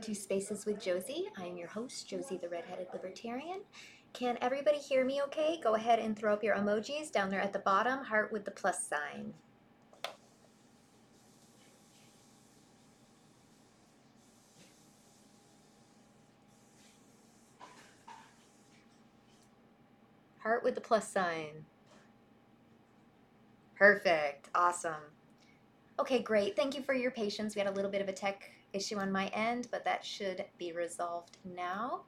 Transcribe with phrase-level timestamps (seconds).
[0.00, 1.26] Two Spaces with Josie.
[1.36, 3.60] I am your host, Josie the Redheaded Libertarian.
[4.12, 5.58] Can everybody hear me okay?
[5.62, 8.50] Go ahead and throw up your emojis down there at the bottom, heart with the
[8.50, 9.34] plus sign.
[20.38, 21.64] Heart with the plus sign.
[23.76, 24.48] Perfect.
[24.54, 24.92] Awesome.
[26.00, 26.54] Okay, great.
[26.56, 27.54] Thank you for your patience.
[27.54, 30.44] We had a little bit of a tech issue on my end, but that should
[30.56, 32.02] be resolved now.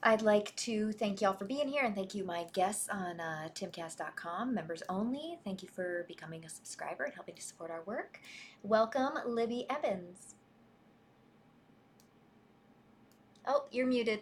[0.00, 3.48] I'd like to thank y'all for being here and thank you, my guests on uh,
[3.52, 5.38] timcast.com, members only.
[5.44, 8.20] Thank you for becoming a subscriber and helping to support our work.
[8.62, 10.36] Welcome, Libby Emmons.
[13.44, 14.20] Oh, you're muted.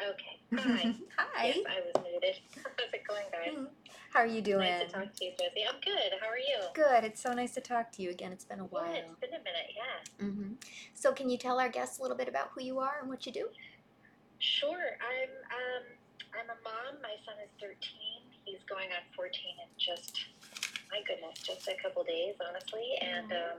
[0.00, 0.38] Okay.
[0.62, 0.94] Hi.
[1.16, 1.46] Hi.
[1.46, 2.36] Yes, I was muted.
[2.62, 3.66] How's it going, guys?
[4.14, 4.60] How are you doing?
[4.70, 5.66] Nice to talk to you, Josie.
[5.68, 6.12] I'm good.
[6.22, 6.62] How are you?
[6.72, 7.02] Good.
[7.02, 8.30] It's so nice to talk to you again.
[8.30, 8.86] It's been a while.
[8.94, 10.24] Yeah, it's been a minute, yeah.
[10.30, 10.52] hmm
[10.94, 13.26] So, can you tell our guests a little bit about who you are and what
[13.26, 13.48] you do?
[14.38, 14.94] Sure.
[15.02, 15.82] I'm um
[16.30, 17.02] I'm a mom.
[17.02, 17.74] My son is 13.
[18.46, 20.14] He's going on 14 in just
[20.94, 22.94] my goodness, just a couple days, honestly.
[23.02, 23.58] And um,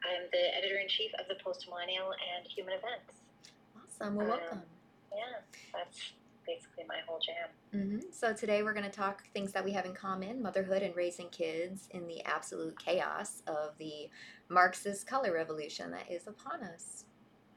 [0.00, 3.20] I'm the editor in chief of the Post Millennial and Human Events.
[3.76, 4.16] Awesome.
[4.16, 4.62] Well, Um, welcome.
[5.12, 5.44] Yeah,
[5.76, 6.12] that's
[6.48, 7.48] basically my whole jam.
[7.72, 10.96] hmm So today we're going to talk things that we have in common: motherhood and
[10.96, 14.08] raising kids in the absolute chaos of the
[14.48, 17.04] Marxist color revolution that is upon us.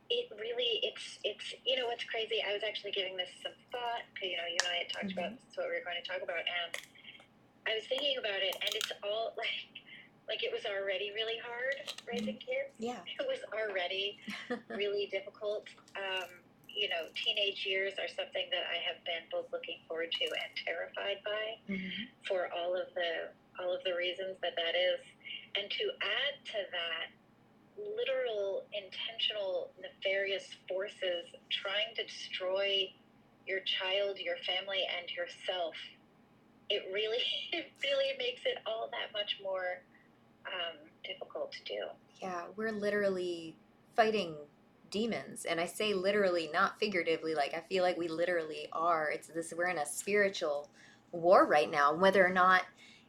[0.09, 4.03] it really it's it's you know what's crazy i was actually giving this some thought
[4.11, 5.95] because you know you and i had talked about this is what we were going
[6.03, 6.71] to talk about and
[7.63, 9.71] i was thinking about it and it's all like
[10.27, 11.79] like it was already really hard
[12.11, 12.99] raising kids Yeah.
[13.07, 14.19] it was already
[14.83, 16.40] really difficult um,
[16.75, 20.51] you know teenage years are something that i have been both looking forward to and
[20.65, 22.07] terrified by Mhm.
[22.27, 24.99] for all of the all of the reasons that that is
[25.55, 27.11] and to add to that
[27.77, 32.93] literal intentional nefarious forces trying to destroy
[33.47, 35.75] your child your family and yourself
[36.69, 39.81] it really it really makes it all that much more
[40.47, 41.85] um, difficult to do
[42.21, 43.55] Yeah, we're literally
[43.95, 44.35] fighting
[44.91, 47.33] demons, and I say literally, not figuratively.
[47.35, 49.09] Like I feel like we literally are.
[49.11, 49.53] It's this.
[49.57, 50.69] We're in a spiritual
[51.11, 51.93] war right now.
[51.93, 52.63] Whether or not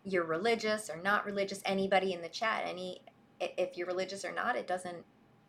[0.05, 3.03] you're religious or not religious, anybody in the chat, any
[3.41, 5.05] if you're religious or not, it doesn't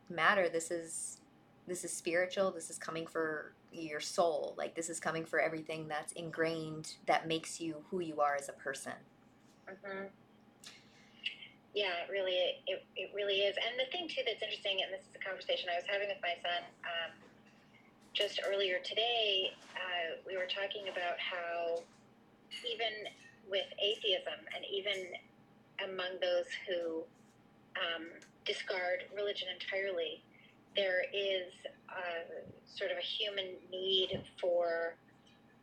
[0.09, 0.49] matter.
[0.49, 1.19] This is
[1.67, 2.51] this is spiritual.
[2.51, 4.55] This is coming for your soul.
[4.57, 8.49] Like this is coming for everything that's ingrained that makes you who you are as
[8.49, 8.93] a person.
[9.67, 10.07] hmm
[11.73, 13.57] Yeah, it really, it, it really is.
[13.57, 16.21] And the thing too that's interesting, and this is a conversation I was having with
[16.21, 17.11] my son um,
[18.13, 19.49] just earlier today.
[19.73, 21.81] Uh, we were talking about how
[22.61, 22.93] even
[23.49, 25.17] with atheism, and even
[25.81, 27.01] among those who
[27.73, 28.05] um,
[28.45, 30.21] discard religion entirely,
[30.75, 31.49] there is
[31.89, 34.95] uh, sort of a human need for,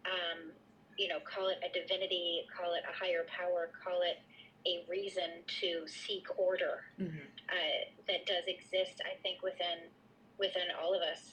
[0.07, 0.51] um,
[0.99, 4.19] you know, call it a divinity, call it a higher power, call it
[4.67, 7.27] a reason to seek order Mm-hmm.
[7.49, 9.89] uh, that does exist, I think, within
[10.39, 11.33] within all of us.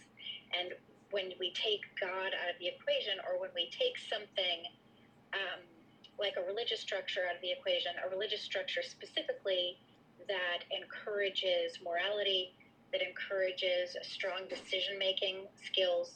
[0.58, 0.74] And
[1.12, 4.68] when we take God out of the equation, or when we take something
[5.34, 5.64] um,
[6.20, 9.80] like a religious structure out of the equation, a religious structure specifically
[10.28, 12.52] that encourages morality,
[12.92, 16.16] that encourages strong decision making skills,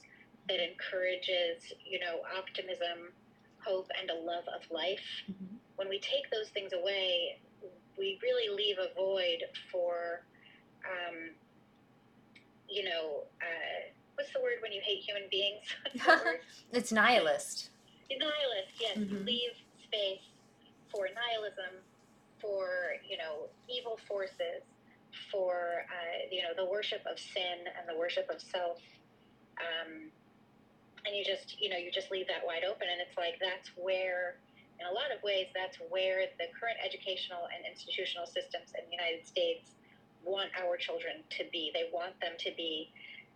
[0.50, 3.16] that encourages, you know, optimism,
[3.64, 5.56] hope, and a love of life Mm-hmm.
[5.81, 7.42] When we take those things away,
[7.97, 10.22] we really leave a void for,
[10.86, 11.34] um,
[12.69, 13.81] you know, uh,
[14.13, 15.66] what's the word when you hate human beings?
[16.72, 17.72] It's nihilist.
[18.12, 18.95] Nihilist, yes.
[18.98, 19.25] You Mhm.
[19.25, 19.51] leave
[19.83, 20.22] space
[20.92, 21.81] for nihilism,
[22.39, 24.62] for, you know, evil forces,
[25.31, 28.80] for, uh, you know, the worship of sin and the worship of self.
[29.57, 30.12] Um,
[31.06, 32.88] and you just, you know, you just leave that wide open.
[32.88, 34.38] And it's like, that's where,
[34.81, 38.94] in a lot of ways, that's where the current educational and institutional systems in the
[38.98, 39.78] United States
[40.25, 41.69] want our children to be.
[41.69, 42.89] They want them to be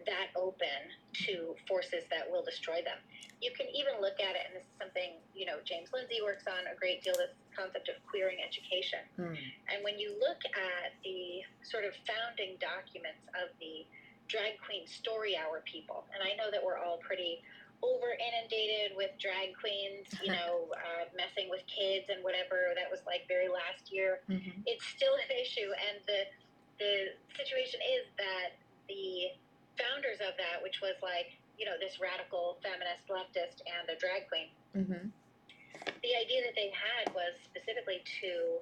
[0.10, 0.90] that open
[1.30, 2.98] to forces that will destroy them.
[3.42, 6.50] You can even look at it, and this is something you know James Lindsay works
[6.50, 7.14] on a great deal.
[7.14, 9.38] This concept of queering education, Hmm.
[9.70, 13.86] and when you look at the sort of founding documents of the
[14.28, 17.42] drag queen story hour people, and I know that we're all pretty
[17.86, 22.74] over inundated with drag queens, you know, uh, messing with kids and whatever.
[22.74, 24.22] That was like very last year.
[24.30, 24.64] Mhm.
[24.66, 26.22] It's still an issue, and the
[26.78, 26.94] the
[27.38, 28.50] situation is that
[28.90, 29.32] the
[29.80, 34.28] founders of that, which was like you know this radical feminist leftist and a drag
[34.28, 35.12] queen, Mhm.
[36.02, 38.60] the idea that they had was specifically to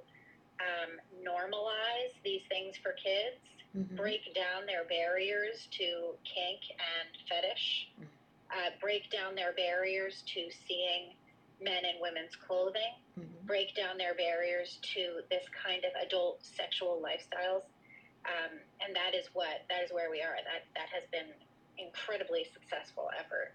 [0.61, 3.41] um, normalize these things for kids,
[3.75, 3.95] Mhm.
[3.97, 8.07] break down their barriers to kink and fetish, Mm.
[8.53, 11.15] Uh, break down their barriers to seeing
[11.59, 13.45] men and women's clothing, Mhm.
[13.45, 17.63] break down their barriers to this kind of adult sexual lifestyles.
[18.25, 20.35] Um, and that is what that is where we are.
[20.35, 21.33] That that has been
[21.77, 23.53] incredibly successful effort.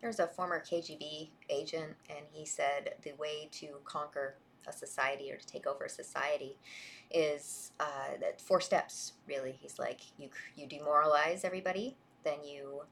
[0.00, 5.36] There's a former KGB agent, and he said the way to conquer a society or
[5.36, 6.58] to take over a society
[7.10, 9.12] is uh, that four steps.
[9.26, 11.96] Really, he's like you you demoralize everybody,
[12.26, 12.82] then you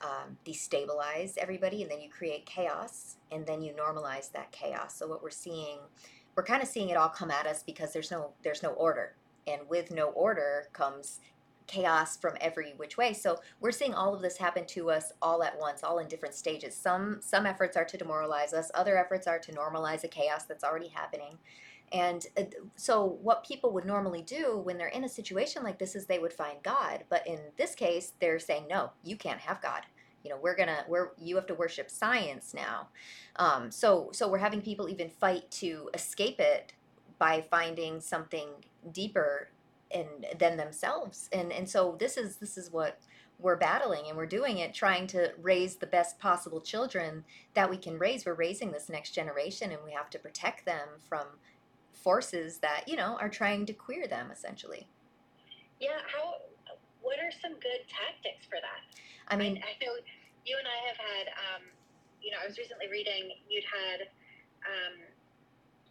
[0.00, 4.96] um, destabilize everybody, and then you create chaos, and then you normalize that chaos.
[4.96, 5.78] So what we're seeing,
[6.34, 9.14] we're kind of seeing it all come at us because there's no there's no order,
[9.46, 11.20] and with no order comes
[11.66, 13.12] chaos from every which way.
[13.12, 16.34] So we're seeing all of this happen to us all at once, all in different
[16.34, 16.74] stages.
[16.74, 20.64] Some some efforts are to demoralize us, other efforts are to normalize a chaos that's
[20.64, 21.38] already happening.
[21.92, 22.44] And uh,
[22.76, 26.18] so what people would normally do when they're in a situation like this is they
[26.18, 29.82] would find God, but in this case they're saying no, you can't have God.
[30.24, 32.88] You know, we're gonna we're you have to worship science now.
[33.36, 36.72] Um, so so we're having people even fight to escape it
[37.18, 38.48] by finding something
[38.92, 39.50] deeper
[39.90, 42.98] and than themselves and and so this is this is what
[43.38, 47.24] we're battling and we're doing it trying to raise the best possible children
[47.54, 50.88] that we can raise we're raising this next generation and we have to protect them
[51.08, 51.26] from
[52.08, 54.88] forces that you know are trying to queer them essentially
[55.78, 56.40] Yeah, how?
[57.04, 58.80] What are some good tactics for that?
[59.28, 59.92] i mean I, I know
[60.48, 61.62] you and I have had, um,
[62.24, 64.08] you know, I was recently reading you'd had,
[64.64, 64.94] um,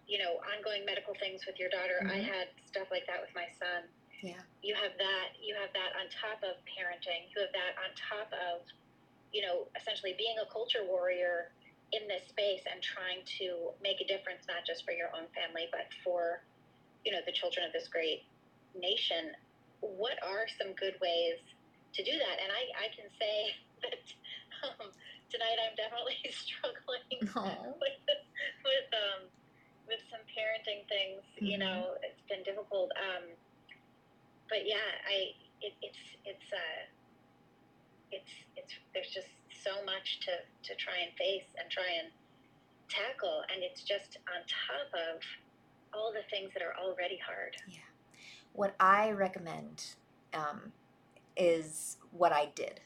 [0.09, 2.01] you know, ongoing medical things with your daughter.
[2.09, 2.25] I Mhm.
[2.33, 3.85] had stuff like that with my son.
[4.25, 5.27] yeah You have that.
[5.37, 7.29] You have that on top of parenting.
[7.29, 8.65] You have that on top of,
[9.29, 11.53] you know, essentially being a culture warrior
[11.93, 15.67] in this space and trying to make a difference not just for your own family
[15.71, 16.43] but for,
[17.05, 18.23] you know, the children of this great
[18.75, 19.31] nation.
[19.79, 21.39] What are some good ways
[21.95, 22.37] to do that?
[22.43, 23.35] And I, I can say
[23.87, 24.03] that
[24.67, 24.91] um,
[25.31, 27.23] tonight I'm definitely struggling
[27.79, 28.07] with
[28.63, 29.27] with um
[29.87, 31.63] with some parenting things you Mhm.
[31.63, 33.23] know it's been difficult um
[34.49, 35.31] but yeah i
[35.61, 36.81] it, it's it's uh
[38.11, 39.31] it's it's there's just
[39.67, 40.31] so much to
[40.63, 42.11] to try and face and try and
[42.87, 45.19] tackle and it's just on top of
[45.93, 47.55] all the things that are already hard.
[47.67, 47.79] Yeah.
[48.53, 49.85] what I recommend
[50.33, 50.71] um,
[51.35, 52.79] is what I did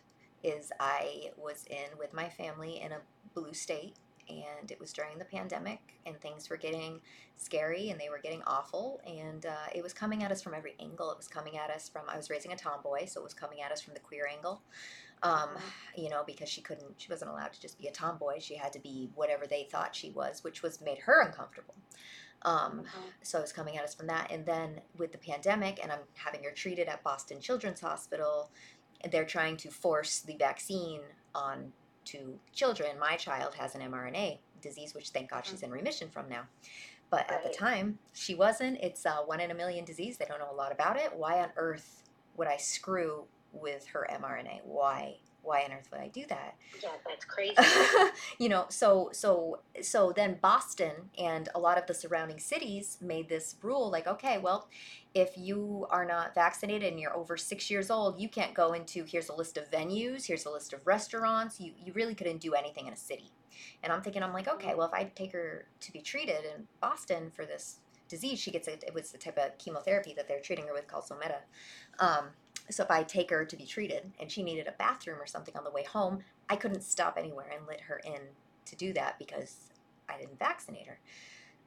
[0.44, 2.98] is I was in with my family in a
[3.34, 3.95] blue state
[4.30, 7.00] and it was during the pandemic and things were getting
[7.36, 10.75] scary and they were getting awful and uh, it was coming at us from every
[10.80, 11.12] angle.
[11.12, 13.62] It was coming at us from i was raising a tomboy so it was coming
[13.62, 14.62] at us from the queer angle
[15.24, 15.50] um,
[15.96, 18.74] you know because she couldn't she wasn't allowed to just be a tomboy she had
[18.74, 21.76] to be whatever they thought she was which was made her uncomfortable.
[22.44, 22.86] Um,
[23.22, 26.00] so it was coming at us from that and then with the pandemic and i'm
[26.16, 28.50] having her treated at boston children's hospital
[29.02, 31.01] and they're trying to force the vaccine
[31.36, 31.72] on
[32.06, 33.00] to children.
[33.00, 36.44] My child has an mrna disease which thank god she's in remission from now.
[37.10, 38.80] But at the time she wasn't.
[38.82, 40.18] It's a one in a million disease.
[40.18, 41.12] They don't know a lot about it.
[41.16, 42.04] Why on earth
[42.38, 44.62] would i screw with her mrna.
[44.63, 46.55] Why why on earth would i do that?
[46.84, 47.55] Yeah that's crazy.
[48.39, 53.29] You know so so so then boston and a lot of the surrounding cities made
[53.29, 54.67] this rule like okay well
[55.13, 59.03] if you are not vaccinated and you're over six years old you can't go into
[59.03, 62.53] here's a list of venues here's a list of restaurants you, you really couldn't do
[62.53, 63.31] anything in a city.
[63.84, 66.67] And i'm thinking i'm like okay well if i take her to be treated in
[66.81, 70.41] boston for this disease she gets a, it was the type of chemotherapy that they're
[70.41, 71.39] treating her with called someta
[72.00, 72.25] um,
[72.70, 75.56] so if I take her to be treated and she needed a bathroom or something
[75.58, 78.22] on the way home, I couldn't stop anywhere and let her in
[78.65, 79.72] to do that because
[80.10, 81.00] I didn't vaccinate her.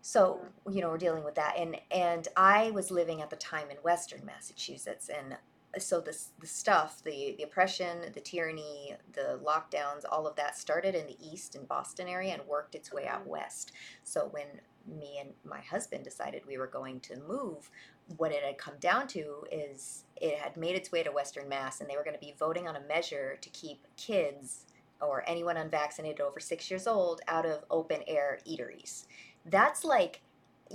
[0.03, 3.71] So you know we're dealing with that, and and I was living at the time
[3.71, 5.39] in Western Massachusetts, and
[5.79, 10.95] so this the stuff, the the oppression, the tyranny, the lockdowns, all of that started
[10.95, 13.31] in the east in Boston area and worked its way out mm-hmm.
[13.31, 13.73] west.
[14.03, 14.47] So when
[14.87, 17.71] me and my husband decided we were going to move,
[18.17, 21.81] what it had come down to is it had made its way to Western Mass,
[21.81, 24.67] and they were going to be voting on a measure to keep kids
[25.01, 29.07] or anyone unvaccinated over six years old out of open air eateries.
[29.47, 30.23] That's like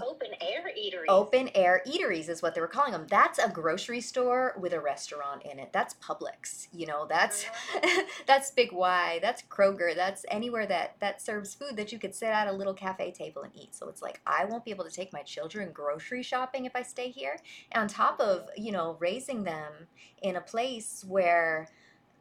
[0.02, 1.06] Open air eateries.
[1.10, 3.06] open air eateries is what they were calling them.
[3.10, 5.72] That's a grocery store with a restaurant in it.
[5.72, 6.68] That's Publix.
[6.74, 8.00] You know, that's mm-hmm.
[8.28, 9.20] that's Big Y.
[9.22, 9.96] That's Kroger.
[9.96, 13.44] That's anywhere that that serves food that you could sit at a little cafe table
[13.44, 13.76] and eat.
[13.76, 16.84] So it's like I won't be able to take my children grocery shopping if I
[16.84, 17.38] stay here.
[17.72, 18.64] And on top of mm-hmm.
[18.64, 19.74] you know raising them
[20.22, 21.70] in a place where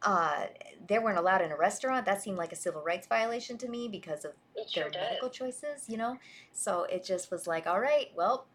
[0.03, 0.45] uh,
[0.87, 2.05] they weren't allowed in a restaurant.
[2.05, 5.01] That seemed like a civil rights violation to me because of It their does.
[5.01, 6.17] medical choices, you know?
[6.53, 8.45] So it just was like, all right, well,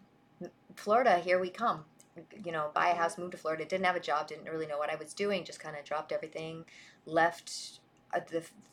[0.77, 1.85] Florida, here we come.
[2.45, 3.65] You know, buy a house, move to Florida.
[3.65, 6.13] Didn't have a job, didn't really know what I was doing, just kind of dropped
[6.13, 6.65] everything,
[7.07, 7.81] left.
[8.13, 8.21] Uh,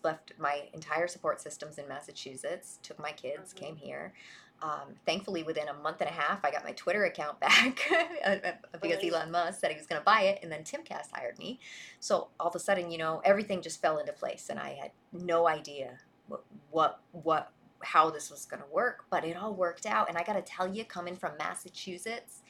[0.04, 3.58] left my entire support systems in Massachusetts, took my kids, Mhm.
[3.58, 4.14] came here.
[4.62, 7.80] Um, thankfully, within a month and a half, I got my Twitter account back
[8.26, 8.36] uh,
[8.82, 11.60] because Elon Musk said he was going to buy it, and then Timcast hired me.
[12.00, 14.92] So all of a sudden, you know, everything just fell into place, and I had
[15.14, 17.52] no idea what what what
[17.84, 20.10] how this was going to work, but it all worked out.
[20.10, 22.42] And I got to tell you, coming from Massachusetts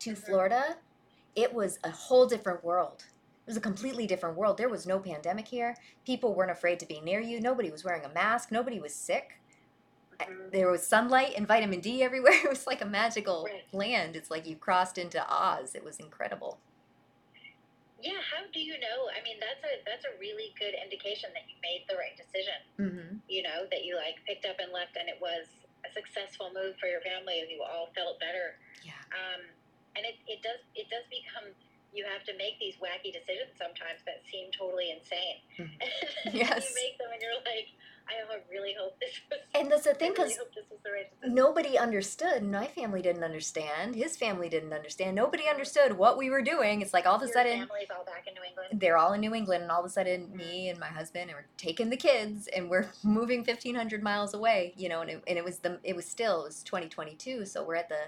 [0.00, 0.18] to Mhm.
[0.18, 0.76] Florida,
[1.36, 3.04] it was a whole different world.
[3.46, 4.58] It was a completely different world.
[4.58, 5.76] There was no pandemic here.
[6.06, 7.40] People weren't afraid to be near you.
[7.40, 8.52] Nobody was wearing a mask.
[8.52, 9.39] Nobody was sick.
[10.52, 12.32] There was sunlight and vitamin D everywhere.
[12.44, 13.64] It was like a magical Right.
[13.72, 14.16] land.
[14.16, 15.74] It's like you crossed into Oz.
[15.74, 16.58] It was incredible.
[18.00, 19.12] Yeah, how do you know?
[19.12, 22.56] I mean, that's a that's a really good indication that you made the right decision.
[22.80, 23.20] Mm-hmm.
[23.28, 25.44] You know, that you like picked up and left, and it was
[25.84, 28.56] a successful move for your family, and you all felt better.
[28.80, 28.96] Yeah.
[29.12, 29.44] Um,
[30.00, 31.52] and it, it does it does become
[31.92, 35.44] you have to make these wacky decisions sometimes that seem totally insane.
[35.60, 36.32] Mhm.
[36.32, 36.72] Yes.
[36.72, 37.68] you make them, and you're like,
[38.10, 39.40] I really hope this was.
[39.54, 42.42] And that's the thing, because hope this was the right nobody understood.
[42.42, 43.94] My family didn't understand.
[43.94, 45.16] His family didn't understand.
[45.16, 46.82] Nobody understood what we were doing.
[46.82, 48.80] It's like all of a Your sudden family's all back in New England.
[48.80, 50.36] they're all in New England, and all of a sudden mm-hmm.
[50.36, 54.74] me and my husband we're taking the kids and we're moving fifteen hundred miles away.
[54.76, 57.14] You know, and it, and it was the it was still it was twenty twenty
[57.14, 58.00] two, so we're at the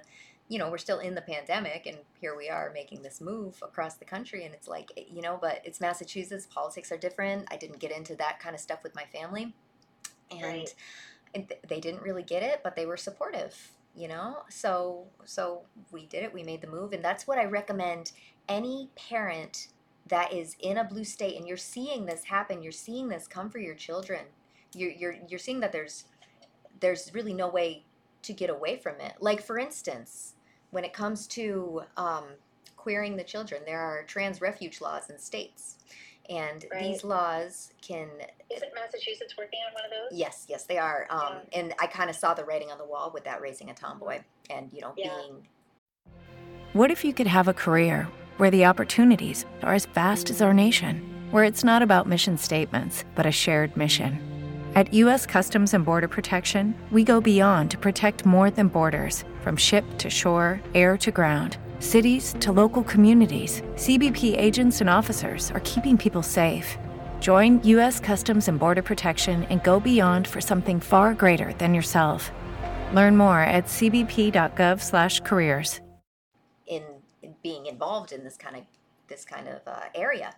[0.49, 3.95] you know we're still in the pandemic and here we are making this move across
[3.95, 7.79] the country and it's like you know but it's massachusetts politics are different i didn't
[7.79, 9.55] get into that kind of stuff with my family
[10.33, 10.75] and Right.
[11.35, 14.39] th- they didn't really get it but they were supportive you know?
[14.49, 18.13] So so we did it we made the move and that's what i recommend
[18.49, 19.69] any parent
[20.09, 23.51] that is in a blue state and you're seeing this happen you're seeing this come
[23.51, 24.21] for your children.
[24.75, 26.05] You're you're, you're seeing that there's
[26.81, 27.85] there's really no way
[28.23, 29.15] to get away from it.
[29.21, 30.35] Like for instance
[30.71, 32.25] when it comes to um,
[32.77, 35.77] queering the children there are trans refuge laws in states
[36.29, 38.09] and these laws can
[38.51, 40.19] Is it Massachusetts working on one of those?
[40.19, 41.07] Yes, yes, they are.
[41.11, 43.75] Um, And I kind of saw the writing on the wall with that raising a
[43.75, 45.11] tomboy and, you know, Yeah.
[45.17, 45.49] being.
[46.73, 50.55] What if you could have a career where the opportunities are as vast as our
[50.55, 54.29] nation, where it's not about mission statements, but a shared mission?
[54.75, 55.27] At U.S.
[55.27, 60.09] Customs and Border Protection, we go beyond to protect more than borders from ship to
[60.09, 61.59] shore, air to ground.
[61.83, 66.79] Cities to local communities, CBP agents and officers are keeping people safe.
[67.19, 67.99] Join U.S.
[67.99, 72.31] Customs and Border Protection and go beyond for something far greater than yourself.
[72.95, 75.81] Learn more at cbp.gov/careers.
[76.69, 76.85] in,
[77.21, 78.63] in being involved in this kind of
[79.09, 80.37] this kind of uh, area.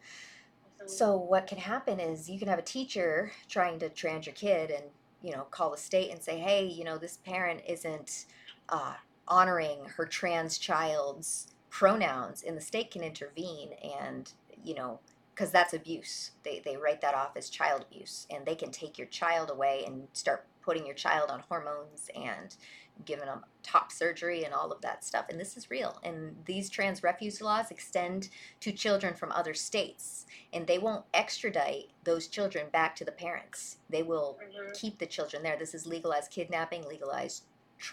[0.87, 4.71] So what can happen is you can have a teacher trying to trans your kid
[4.71, 4.85] and
[5.21, 8.25] you know call the state and say, hey, you know this parent isn't
[8.71, 8.95] uh,
[9.29, 15.01] honoring her trans child's pronouns, and the state can intervene and you know
[15.35, 16.31] because that's abuse.
[16.45, 19.85] They they write that off as child abuse, and they can take your child away
[19.87, 22.57] and start putting your child on hormones and
[23.05, 25.27] giving them top surgery and all of that stuff.
[25.29, 25.99] And this is real.
[26.05, 28.29] And these trans refuge laws extend
[28.61, 33.79] to children from other states, and they won't extradite those children back to the parents.
[33.91, 34.75] They will Mhm.
[34.75, 35.57] keep the children there.
[35.57, 37.45] This is legalized kidnapping, legalized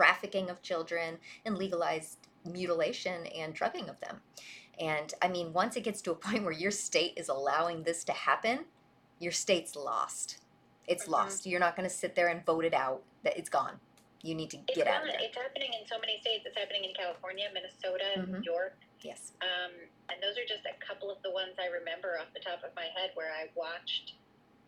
[0.02, 4.22] trafficking of children, and legalized mutilation and drugging of them.
[4.80, 8.04] And I mean, once it gets to a point where your state is allowing this
[8.06, 8.66] to happen,
[9.20, 10.40] your state's lost.
[10.88, 11.10] It's Mhm.
[11.12, 11.46] lost.
[11.46, 13.04] You're not going to sit there and vote it out.
[13.24, 13.80] That it's gone.
[14.24, 15.10] You need to It's get out gone.
[15.10, 15.28] of there.
[15.28, 16.46] It's happening in so many states.
[16.48, 18.28] It's happening in California, Minnesota, Mhm.
[18.30, 18.74] New York.
[19.02, 19.34] Yes.
[19.42, 19.72] Um,
[20.10, 22.74] and those are just a couple of the ones I remember off the top of
[22.76, 24.14] my head where I watched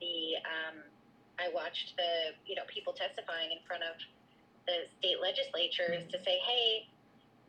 [0.01, 0.83] the um,
[1.39, 3.95] I watched the you know people testifying in front of
[4.65, 6.87] the state legislatures to say, hey,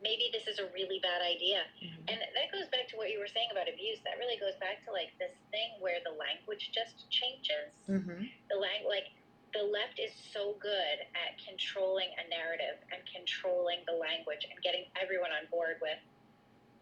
[0.03, 1.63] maybe this is a really bad idea.
[1.81, 3.97] And that goes back to what you were saying about abuse.
[4.03, 7.71] That really goes back to like this thing where the language just changes.
[7.87, 8.27] Mm-hmm.
[8.51, 9.15] The lang- like
[9.55, 14.85] the left is so good at controlling a narrative and controlling the language and getting
[14.99, 15.97] everyone on board with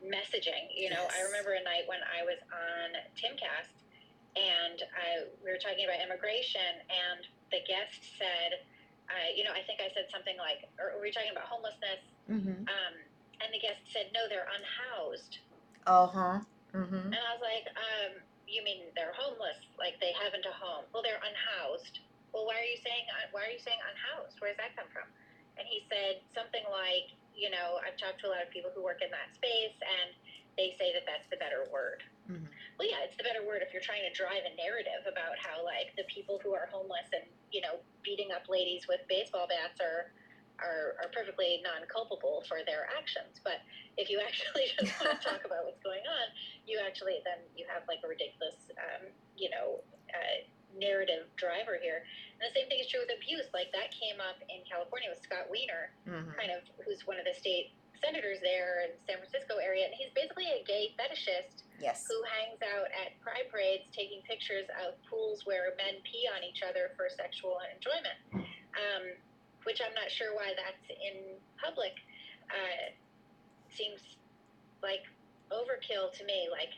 [0.01, 0.73] messaging.
[0.73, 3.71] You know, I remember a night when I was on Timcast
[4.35, 7.21] and I, we were talking about immigration, and
[7.53, 8.65] the guest said,
[9.13, 12.65] uh, you know, I think I said something like, or we talking about homelessness, Mm-hmm.
[12.71, 12.93] um,
[13.43, 15.43] and the guest said, no, they're unhoused.
[15.85, 16.37] Uh huh.
[16.71, 17.11] Mm-hmm.
[17.11, 19.59] And I was like, um, you mean they're homeless?
[19.75, 20.87] Like they haven't a home?
[20.95, 21.99] Well, they're unhoused.
[22.31, 24.39] Well, why are you saying uh, why are you saying unhoused?
[24.39, 25.05] Where does that come from?
[25.59, 28.81] And he said something like, you know, I've talked to a lot of people who
[28.81, 30.15] work in that space, and
[30.55, 32.01] they say that that's the better word.
[32.31, 32.47] Mhm.
[32.79, 35.61] Well, yeah, it's the better word if you're trying to drive a narrative about how
[35.63, 39.79] like the people who are homeless and you know beating up ladies with baseball bats
[39.79, 40.11] are
[40.61, 43.41] are, are perfectly non-culpable for their actions.
[43.43, 43.65] But
[43.97, 46.25] if you actually just want to talk about what's going on,
[46.65, 49.81] you actually then you have like a ridiculous, um, you know,
[50.13, 50.37] uh,
[50.77, 52.05] narrative driver here.
[52.37, 53.49] And the same thing is true with abuse.
[53.53, 56.33] Like that came up in California with Scott Wiener, Mm-hmm.
[56.37, 57.73] kind of who's one of the state
[58.03, 62.05] senators there in San Francisco area, and he's basically a gay fetishist Yes.
[62.07, 66.61] who hangs out at pride parades taking pictures of pools where men pee on each
[66.63, 68.19] other for sexual enjoyment.
[68.75, 69.03] Um,
[69.63, 71.95] which I'm not sure why that's in public.
[72.51, 72.91] Uh,
[73.71, 74.17] seems
[74.83, 75.03] like
[75.51, 76.47] overkill to me.
[76.51, 76.73] Like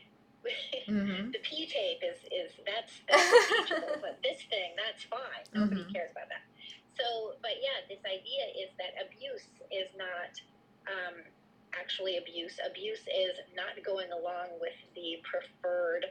[0.86, 1.34] Mm-hmm.
[1.34, 5.42] the P tape is is that's that's but this thing that's fine.
[5.52, 5.92] Nobody Mhm.
[5.92, 6.46] cares about that.
[6.94, 10.30] So, but yeah, this idea is that abuse is not
[10.86, 11.22] um,
[11.78, 12.58] actually abuse.
[12.64, 16.06] Abuse is not going along with the preferred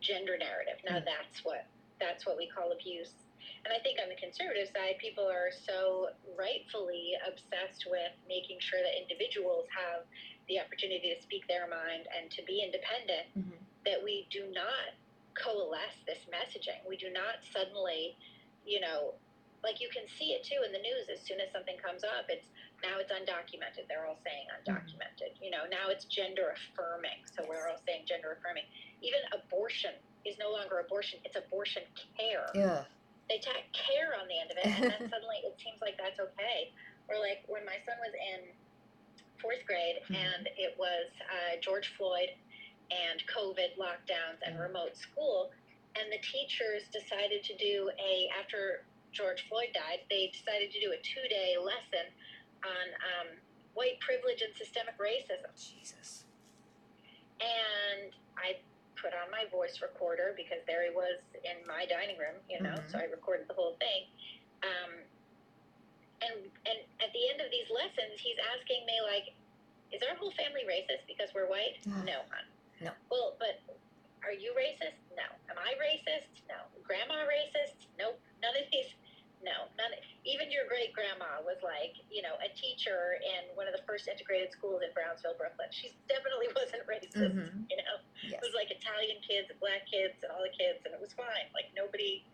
[0.00, 0.78] gender narrative.
[0.84, 1.04] Now, Mm.
[1.04, 1.66] that's what
[1.98, 3.12] that's what we call abuse.
[3.66, 8.80] And I think on the conservative side, people are so rightfully obsessed with making sure
[8.82, 10.06] that individuals have
[10.48, 13.58] the opportunity to speak their mind and to be independent Mhm.
[13.84, 14.94] that we do not
[15.34, 16.82] coalesce this messaging.
[16.86, 18.16] We do not suddenly,
[18.64, 19.14] you know,
[19.62, 22.30] like you can see it too in the news as soon as something comes up.
[22.30, 22.48] It's
[22.82, 23.88] now it's undocumented.
[23.88, 25.36] They're all saying undocumented.
[25.40, 27.24] You know, now it's gender affirming.
[27.28, 28.64] So we're all saying gender affirming.
[29.02, 29.92] Even abortion
[30.24, 31.82] is no longer abortion, it's abortion
[32.16, 32.84] care Yeah.
[33.32, 36.20] they tack care on the end of it, and then suddenly it seems like that's
[36.20, 36.72] okay.
[37.08, 38.52] Or like when my son was in
[39.40, 40.16] fourth grade, Mhm.
[40.20, 42.28] and it was uh, George Floyd
[42.90, 44.68] and COVID lockdowns and Mhm.
[44.68, 45.50] remote school,
[45.96, 50.92] and the teachers decided to do a after George Floyd died, they decided to do
[50.92, 52.12] a two day lesson
[52.64, 53.28] on um,
[53.74, 56.24] white privilege and systemic racism Jesus.
[57.40, 58.60] and I
[59.00, 62.76] put on my voice recorder because there he was in my dining room, you know,
[62.76, 62.90] Mhm.
[62.92, 64.06] so I recorded the whole thing.
[64.62, 64.92] Um,
[66.20, 66.36] and
[66.68, 69.32] and at the end of these lessons, he's asking me like,
[69.90, 72.04] "Is our whole family racist because we're white?" Ugh.
[72.04, 72.44] no, hon.
[72.80, 72.92] No.
[73.10, 73.60] Well, but
[74.22, 75.00] are you racist?
[75.16, 75.24] No.
[75.48, 76.44] Am I racist?
[76.46, 76.60] No.
[76.82, 77.86] Grandma racist?
[77.96, 78.20] Nope.
[78.42, 78.92] None of these.
[79.42, 79.68] No.
[79.78, 79.92] None.
[80.24, 84.04] Even your great grandma was like, you know, a teacher in one of the first
[84.06, 85.68] integrated schools in Brownsville, Brooklyn.
[85.72, 87.16] She definitely wasn't racist.
[87.16, 87.64] Mhm.
[87.70, 88.36] You know, Yes.
[88.36, 91.12] it was like Italian kids and black kids and all the kids, and it was
[91.14, 91.48] fine.
[91.54, 92.24] Like nobody.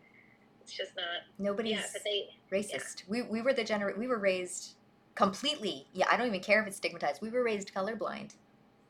[0.61, 1.22] It's just not.
[1.38, 2.35] Nobody's Yeah, they.
[2.51, 3.07] racist.
[3.09, 4.75] We we were the gener we were raised
[5.14, 5.87] completely.
[5.92, 7.22] Yeah, I don't even care if it's stigmatized.
[7.22, 8.35] We were raised colorblind.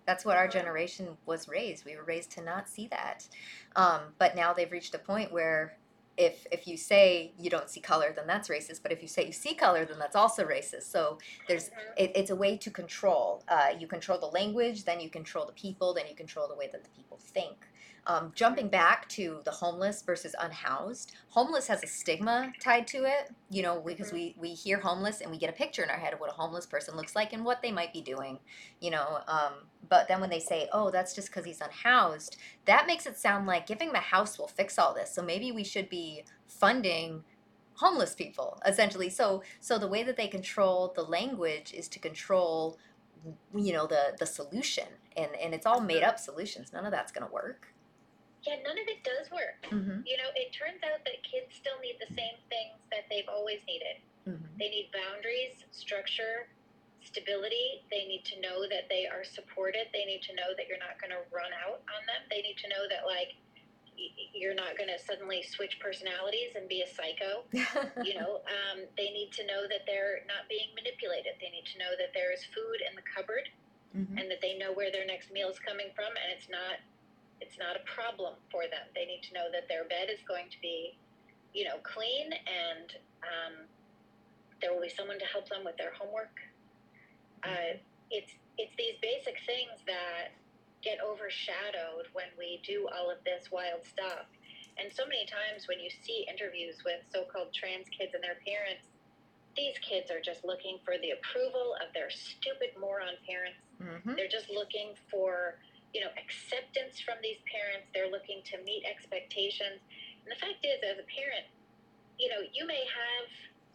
[0.07, 0.53] That's what our Uh-huh.
[0.53, 1.85] generation was raised.
[1.85, 3.29] We were raised to not see that.
[3.75, 5.77] Um, but now they've reached a point where
[6.17, 8.83] if if you say you don't see color, then that's racist.
[8.83, 10.85] But if you say you see color, then that's also racist.
[10.85, 11.73] So there's Mhm.
[11.97, 13.43] it, it's a way to control.
[13.49, 16.69] Uh, you control the language, then you control the people, then you control the way
[16.73, 17.67] that the people think.
[18.09, 23.35] Um, jumping back to the homeless versus unhoused, homeless has a stigma tied to it.
[23.51, 26.13] You know, because we we hear homeless and we get a picture in our head
[26.13, 28.39] of what a homeless person looks like and what they might be doing.
[28.81, 29.55] You know, um,
[29.89, 33.47] but then when they say, "Oh, that's just because he's unhoused," that makes it sound
[33.47, 35.13] like giving him a house will fix all this.
[35.13, 37.25] So maybe we should be funding
[37.77, 42.79] homeless people essentially so so the way that they control the language is to control
[43.55, 47.13] you know the the solution and and it's all made up solutions none of that's
[47.13, 47.75] going to work
[48.47, 49.59] Yeah, none of it does work.
[49.67, 50.07] mm-hmm.
[50.07, 53.59] You know, it turns out that kids still need the same things that they've always
[53.67, 53.99] needed.
[54.23, 54.55] Mm-hmm.
[54.55, 56.47] They need boundaries, structure,
[57.03, 57.83] stability.
[57.91, 59.91] They need to know that they are supported.
[59.91, 62.23] They need to know that you're not going to run out on them.
[62.31, 63.35] They need to know that, like,
[64.37, 67.49] you're not going to suddenly switch personalities and be a psycho.
[68.05, 71.41] You know, um, they need to know that they're not being manipulated.
[71.41, 73.49] They need to know that there is food in the cupboard
[73.97, 74.21] mm-hmm.
[74.21, 76.77] and that they know where their next meal is coming from and it's not
[77.41, 78.87] it's not a problem for them.
[78.95, 80.97] They need to know that their bed is going to be
[81.55, 82.93] you know clean and
[83.25, 83.55] um,
[84.61, 86.37] there will be someone to help them with their homework.
[87.45, 90.33] Uh, it's it's these basic things that
[90.83, 94.29] get overshadowed when we do all of this wild stuff.
[94.77, 98.85] And so many times when you see interviews with so-called trans kids and their parents
[99.57, 103.65] these kids are just looking for the approval of their stupid moron parents.
[103.83, 104.15] Mm-hmm.
[104.15, 105.57] They're just looking for,
[105.95, 107.89] you know, acceptance from these parents.
[107.95, 109.81] They're looking to meet expectations.
[110.25, 111.47] And the fact is, as a parent,
[112.19, 113.27] you know, you may have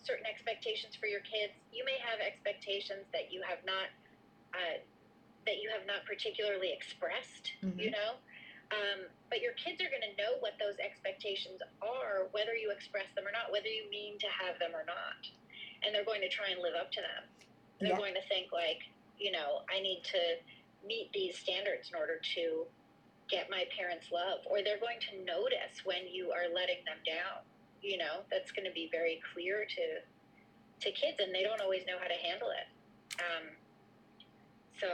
[0.02, 1.54] certain expectations for your kids.
[1.72, 3.90] You may have expectations that you have not,
[4.54, 4.82] uh,
[5.46, 7.54] that you have not particularly expressed.
[7.62, 7.98] You Mhm.
[7.98, 8.12] know,
[8.72, 13.10] um, but your kids are going to know what those expectations are, whether you express
[13.16, 15.22] them or not, whether you mean to have them or not,
[15.84, 17.24] and they're going to try and live up to them.
[17.80, 17.98] They're Yeah.
[17.98, 18.84] going to think like,
[19.18, 20.40] you know, I need to
[20.86, 22.66] meet these standards in order to
[23.30, 27.44] get my parents' love, or they're going to notice when you are letting them down.
[27.82, 29.86] You know, that's going to be very clear to
[30.82, 32.66] to kids, and they don't always know how to handle it.
[33.22, 33.46] Um,
[34.82, 34.88] so,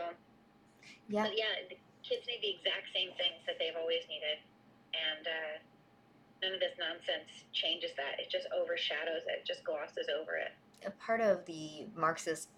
[1.07, 1.23] Yeah.
[1.23, 4.37] but yeah, the kids need the exact same things that they've always needed,
[4.91, 5.53] and uh,
[6.43, 8.19] none of this nonsense changes that.
[8.19, 10.51] It just overshadows it, just glosses over it.
[10.85, 12.49] a part of the Marxist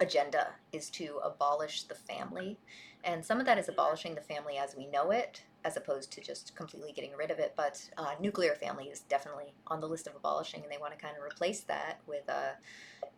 [0.00, 2.58] agenda is to abolish the family.
[3.04, 6.20] And some of that is abolishing the family as we know it, as opposed to
[6.20, 7.52] just completely getting rid of it.
[7.56, 10.98] But uh, nuclear family is definitely on the list of abolishing, and they want to
[10.98, 12.52] kind of replace that with, uh,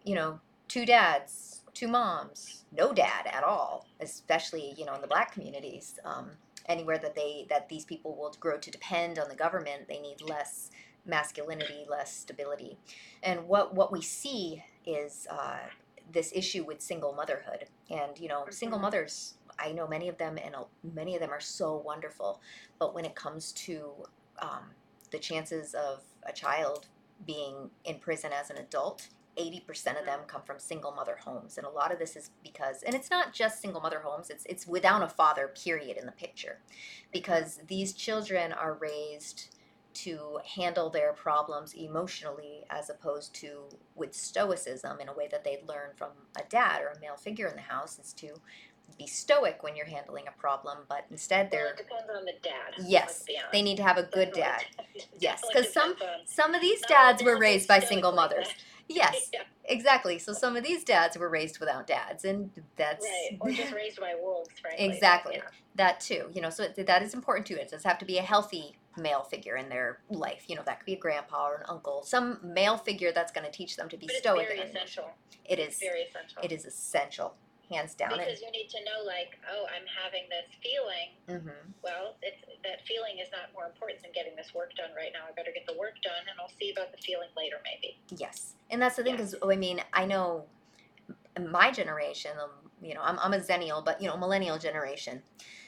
[0.04, 5.06] you know, two dads, two moms, no dad at all, especially, you know, in the
[5.06, 5.98] black communities.
[6.04, 6.30] Um,
[6.68, 10.20] anywhere that they that these people will grow to depend on the government, they need
[10.20, 10.70] less
[11.04, 12.76] masculinity, less stability.
[13.22, 15.58] And what what we see is uh,
[16.12, 17.66] this issue with single motherhood.
[17.90, 18.82] And you know, single Mhm.
[18.82, 22.40] mothers, I know many of them, and many of them are so wonderful.
[22.78, 24.06] But when it comes to
[24.38, 24.74] um,
[25.10, 26.88] the chances of a child
[27.24, 31.58] being in prison as an adult, 80% of them come from single mother homes.
[31.58, 34.44] And a lot of this is because, and it's not just single mother homes, it's,
[34.46, 36.58] it's without a father, period, in the picture.
[37.12, 39.55] Because these children are raised
[40.04, 45.66] to handle their problems emotionally as opposed to with stoicism in a way that they'd
[45.68, 48.28] learn from a dad or a male figure in the house is to
[48.98, 52.72] be stoic when you're handling a problem, but instead they're it depends on the dad.
[52.86, 53.52] Yes, let's be honest.
[53.52, 54.64] they need to have a good dad.
[55.18, 58.48] Yes, because some- Some of these dads were raised by single mothers.
[58.88, 60.16] Yes, Yeah, exactly.
[60.20, 63.36] So some of these dads were raised without dads, and that's right.
[63.40, 64.86] Or just raised by wolves, frankly.
[64.86, 65.34] Exactly.
[65.38, 65.48] Yeah.
[65.74, 66.30] that too.
[66.32, 67.56] You know, so that is important too.
[67.56, 70.44] It does have to be a healthy male figure in their life.
[70.48, 73.44] You know, that could be a grandpa or an uncle, some male figure that's going
[73.44, 74.48] to teach them to be But it's stoic.
[74.48, 75.10] very essential.
[75.44, 76.42] It It's very essential.
[76.42, 77.34] It is essential,
[77.70, 78.10] hands down.
[78.18, 81.08] because you need to know, like, oh, I'm having this feeling.
[81.28, 84.90] And, hmm Well, it's that feeling is not more important than getting this work done
[84.96, 85.20] right now.
[85.28, 87.98] I better get the work done, and I'll see about the feeling later, maybe.
[88.16, 90.46] Yes, and that's the thing because I mean I know
[91.50, 92.50] my generation, um,
[92.82, 95.22] you know, I'm I'm a xennial, but you know, millennial generation,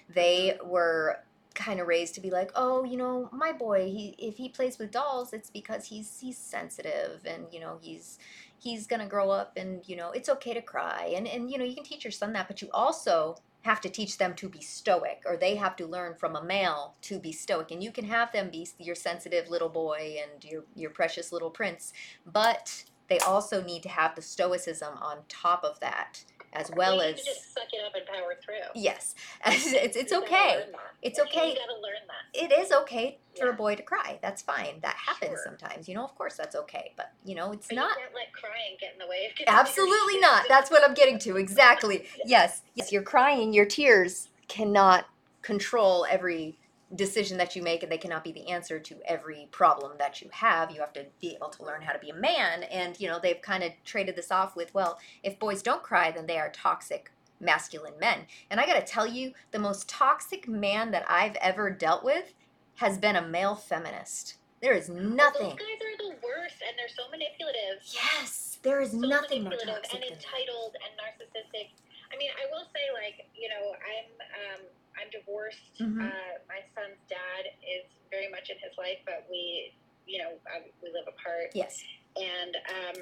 [0.09, 1.21] they were
[1.55, 4.79] kind of raised to be like, oh, you know, my boy, he if he plays
[4.79, 8.19] with dolls, it's because he's he's sensitive and you know he's
[8.59, 11.13] he's gonna grow up and you know it's okay to cry.
[11.17, 13.89] And and you know you can teach your son that, but you also have to
[13.91, 17.33] teach them to be stoic or they have to learn from a male to be
[17.33, 17.71] stoic.
[17.71, 21.51] And you can have them be your sensitive little boy and your your precious little
[21.51, 21.93] prince
[22.25, 27.17] but they also need to have the stoicism on top of that as well as
[27.23, 28.55] just suck it up and power through.
[28.75, 29.15] yes
[29.47, 30.65] it's it's You okay.
[31.03, 31.55] It's You okay.
[31.55, 32.39] gotta learn that.
[32.41, 35.43] it is okay for a boy to cry that's fine that happens Sure.
[35.45, 38.15] sometimes you know of course that's okay but you know it's But not you can't
[38.15, 40.45] let crying get in the way of Absolutely not.
[40.49, 41.37] That's what I'm getting to.
[41.37, 42.07] Exactly.
[42.25, 42.63] Yes.
[42.75, 45.07] Yes, you're crying, your tears cannot
[45.43, 46.59] control every
[46.95, 50.29] decision that you make and they cannot be the answer to every problem that you
[50.33, 50.71] have.
[50.71, 53.19] You have to be able to learn how to be a man and you know,
[53.23, 56.51] they've kind of traded this off with, well, if boys don't cry, then they are
[56.51, 58.21] toxic masculine men.
[58.51, 62.35] And I got to tell you, the most toxic man that I've ever dealt with
[62.77, 64.35] has been a male feminist.
[64.61, 65.55] There is Those nothing.
[65.55, 67.79] guys are the worst, and they're so manipulative.
[67.95, 71.71] Yes, there is so nothing more manipulative toxic and entitled and narcissistic.
[72.11, 74.61] I mean, I will say, like, you know, I'm um,
[74.99, 75.79] I'm divorced.
[75.79, 76.03] Mhm.
[76.03, 79.73] Uh, my son's dad is very much in his life, but we,
[80.07, 81.85] you know, uh, we live apart, Yes.
[82.17, 82.99] and um,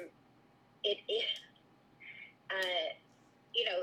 [0.83, 1.25] it, it
[2.51, 2.87] uh,
[3.53, 3.79] you know,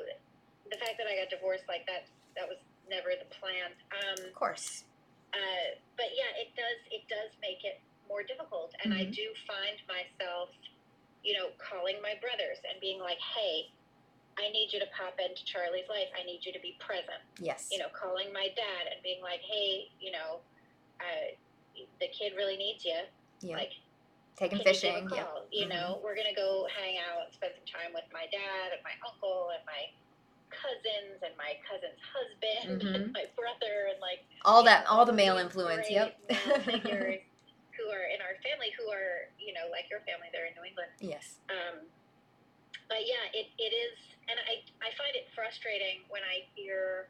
[0.70, 3.72] the fact that I got divorced like that that was never the plan.
[3.92, 4.84] Um, Of course.
[5.32, 9.14] uh, but yeah, it does it does make it more difficult, and I Mhm.
[9.14, 10.50] do find myself,
[11.22, 13.70] you know, calling my brothers and being like, "Hey,
[14.38, 16.08] I need you to pop into Charlie's life.
[16.18, 17.68] I need you to be present." Yes.
[17.70, 20.40] You know, calling my dad and being like, "Hey, you know,
[21.00, 21.34] uh,
[22.00, 22.98] the kid really needs you.
[23.40, 23.56] yeah.
[23.56, 23.72] Like,
[24.36, 25.08] Take him can you fishing.
[25.12, 25.26] Yeah.
[25.50, 28.82] You know, we're gonna go hang out, and spend some time with my dad and
[28.82, 29.90] my uncle and my
[30.50, 32.94] cousins and my cousin's husband Mhm.
[32.94, 35.90] and my brother and like All that, know, all the male influence.
[35.90, 36.14] Yep.
[36.64, 37.20] figures
[37.76, 40.64] who are in our family who are, you know, like your family, they're in New
[40.64, 40.90] England.
[41.00, 41.38] yes.
[41.50, 41.86] Um,
[42.88, 43.96] but yeah, it, it is,
[44.28, 47.08] and I, I find it frustrating when I hear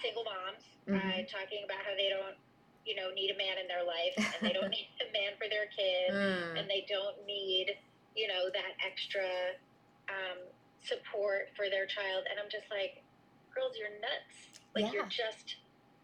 [0.00, 1.30] single moms uh, Mhm.
[1.30, 2.36] talking about how they don't,
[2.84, 5.48] you know, need a man in their life and they don't need a man for
[5.48, 6.58] their kids Mm.
[6.58, 7.78] and they don't need,
[8.16, 9.22] you know, that extra
[10.08, 10.38] um,
[10.82, 12.24] support for their child.
[12.28, 13.02] And I'm just like,
[13.54, 14.60] girls, you're nuts.
[14.74, 15.56] Like you're just,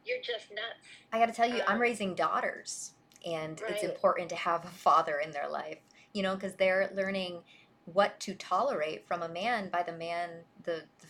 [0.04, 0.86] you're just nuts.
[1.12, 2.92] I got to tell you, I'm Um, raising daughters,
[3.26, 5.78] and it's important to have a father in their life,
[6.12, 7.42] you know, because they're learning
[7.92, 10.30] what to tolerate from a man by the man,
[10.64, 11.06] the, the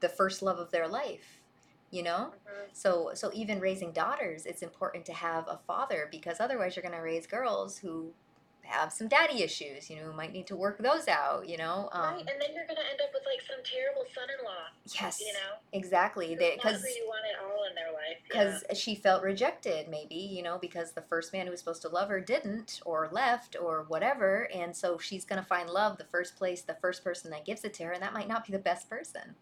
[0.00, 1.40] the first love of their life,
[1.90, 2.32] you know.
[2.46, 2.68] Mhm.
[2.72, 6.94] So so even raising daughters, it's important to have a father because otherwise you're going
[6.94, 8.12] to raise girls who
[8.66, 11.88] have some daddy issues, you know, might need to work those out, you know.
[11.92, 12.18] Um, right.
[12.20, 14.52] And then you're going to end up with like some terrible son in law,
[15.00, 15.56] yes, you know?
[15.72, 16.32] exactly.
[16.32, 18.18] It's They not because you want at all in their life.
[18.32, 18.58] yeah.
[18.68, 21.88] because she felt rejected maybe you know because the first man who was supposed to
[21.88, 26.04] love her didn't or left or whatever and so she's going to find love the
[26.04, 28.52] first place the first person that gives it to her and that might not be
[28.52, 29.34] the best person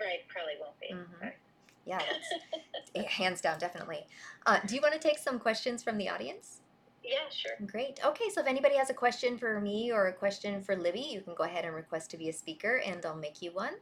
[0.00, 0.94] Right, probably won't be.
[0.94, 1.20] Mhm.
[1.22, 1.36] Right.
[1.84, 4.06] yeah that's eh, hands down definitely
[4.46, 6.60] uh, do you want to take some questions from the audience
[7.08, 7.66] Yeah, sure.
[7.66, 11.00] great okay so if anybody has a question for me or a question for libby
[11.00, 13.74] you can go ahead and request to be a speaker and i'll make you one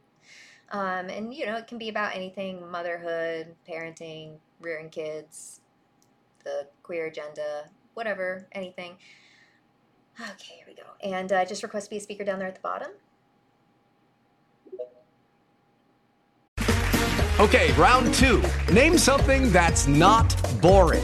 [0.71, 5.59] um, and you know it can be about anything motherhood parenting rearing kids
[6.43, 8.95] the queer agenda whatever anything
[10.21, 12.55] okay here we go and uh, just request to be a speaker down there at
[12.55, 12.91] the bottom
[17.39, 18.41] Okay, round two.
[18.73, 21.03] Name something that's not boring.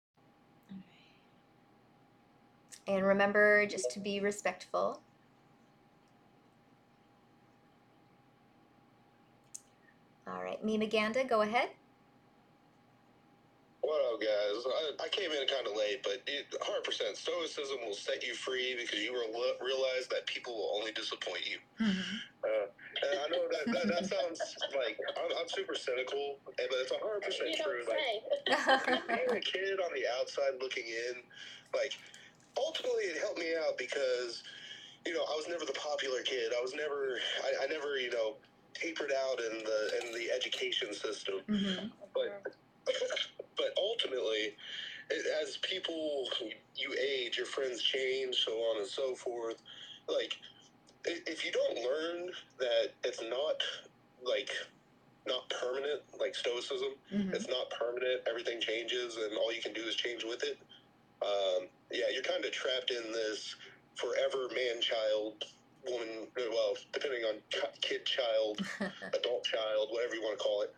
[2.91, 5.01] And remember just to be respectful
[10.27, 11.69] all right mima ganda go ahead
[13.81, 14.61] What up, guys?
[15.01, 18.77] I, I came in kind of late, but it, 100% stoicism will set you free
[18.79, 19.25] because you will
[19.59, 21.57] realize that people will only disappoint you.
[22.45, 22.67] Uh,
[23.09, 24.39] and I know that, that, that sounds
[24.77, 27.01] like I'm, I'm super cynical, but it's 100%
[27.49, 27.81] You true.
[27.81, 29.01] don't Like, say.
[29.17, 31.23] being a kid on the outside looking in,
[31.73, 31.97] like,
[32.57, 34.43] ultimately it helped me out because,
[35.05, 36.51] you know, I was never the popular kid.
[36.57, 38.35] I was never, I, I never, you know,
[38.73, 41.35] tapered out in the in the education system.
[41.49, 41.87] mm-hmm.
[42.13, 42.43] But
[43.57, 44.55] but ultimately,
[45.09, 46.27] it, as people
[46.75, 49.61] you age, your friends change, so on and so forth.
[50.07, 50.37] Like,
[51.05, 53.61] if you don't learn that it's not
[54.25, 54.49] like
[55.27, 57.33] not permanent, like stoicism, Mm-hmm.
[57.33, 58.21] it's not permanent.
[58.27, 60.57] Everything changes, and all you can do is change with it.
[61.21, 63.55] Um, yeah, you're kind of trapped in this
[63.95, 65.43] forever man child
[65.89, 66.27] woman.
[66.35, 67.35] Well, depending on
[67.81, 68.61] kid child,
[69.13, 70.73] adult child, whatever you want to call it.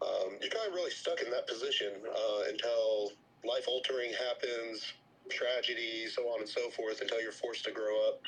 [0.00, 3.12] Um, you're kind of really stuck in that position uh, until
[3.44, 4.92] life altering happens,
[5.28, 8.20] tragedy, so on and so forth, until you're forced to grow up.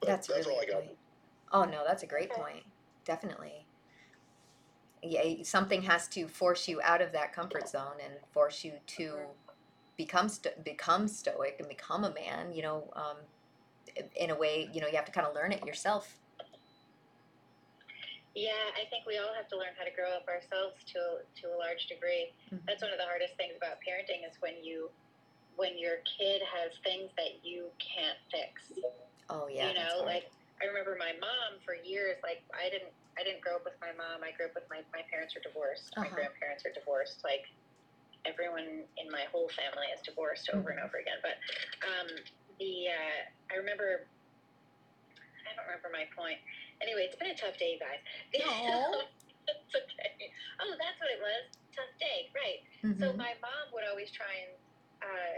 [0.00, 0.84] But That's, that's really all I got.
[0.86, 0.98] point.
[1.52, 2.64] Oh no, that's a great point.
[3.04, 3.66] Definitely.
[5.02, 9.16] Yeah, something has to force you out of that comfort zone and force you to
[9.96, 12.52] become sto- become stoic and become a man.
[12.52, 13.16] You know, um,
[14.16, 16.18] in a way, you know, you have to kind of learn it yourself.
[18.36, 21.54] Yeah, I think we all have to learn how to grow up ourselves to to
[21.54, 22.32] a large degree.
[22.52, 22.60] Mhm.
[22.66, 24.90] That's one of the hardest things about parenting is when you
[25.56, 28.72] when your kid has things that you can't fix.
[29.30, 30.28] Oh yeah, you know, like
[30.60, 32.20] I remember my mom for years.
[32.22, 34.20] Like I didn't I didn't grow up with my mom.
[34.22, 35.96] I grew up with my my parents are divorced.
[35.96, 36.16] My Uh-huh.
[36.16, 37.24] grandparents are divorced.
[37.24, 37.48] Like
[38.26, 38.66] everyone
[38.98, 41.22] in my whole family is divorced over and over again.
[41.22, 41.38] But
[41.86, 42.08] um,
[42.58, 44.10] the uh, I remember
[45.46, 46.42] I don't remember my point.
[46.82, 48.02] Anyway, it's been a tough day, guys.
[48.42, 49.06] Aw.
[49.46, 50.12] it's okay.
[50.60, 51.42] Oh, that's what it was.
[51.72, 52.60] Tough day, right?
[52.98, 53.16] So Mhm.
[53.16, 54.52] my mom would always try and.
[55.00, 55.36] Uh,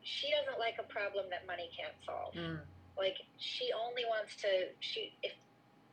[0.00, 2.32] she doesn't like a problem that money can't solve.
[2.32, 2.64] Mm.
[2.96, 4.72] Like she only wants to.
[4.80, 5.32] She if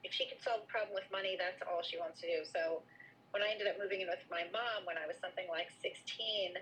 [0.03, 2.45] if she can solve a problem with money, that's all she wants to do.
[2.47, 2.83] So
[3.31, 6.55] when I ended up moving in with my mom when I was something like sixteen,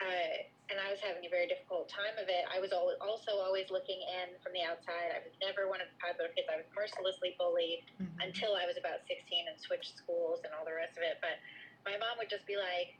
[0.00, 0.34] uh,
[0.72, 3.68] and I was having a very difficult time of it, I was al- also always
[3.74, 5.12] looking in from the outside.
[5.12, 6.46] I was never one of the popular kids.
[6.48, 8.08] I was mercilessly bullied Mhm.
[8.22, 11.18] until I was about 16 and switched schools and all the rest of it.
[11.20, 11.36] But
[11.84, 12.96] my mom would just be like,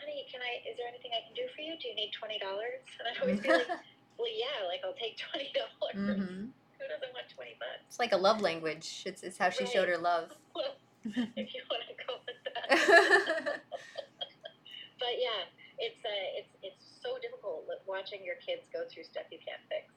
[0.00, 1.76] honey, can I, is there anything I can do for you?
[1.76, 2.38] Do you need $20?
[3.02, 3.68] And I'd always be like,
[4.16, 5.52] well, yeah, like I'll take $20.
[5.58, 6.52] dollars Mhm.
[6.80, 7.82] Who doesn't want 20 bucks?
[7.88, 9.02] It's like a love language.
[9.06, 10.32] It's, it's how she showed her love.
[10.54, 12.11] Well, if you want to that.
[14.98, 15.46] but yeah,
[15.78, 19.92] it's uh, it's it's so difficult watching your kids go through stuff you can't fix.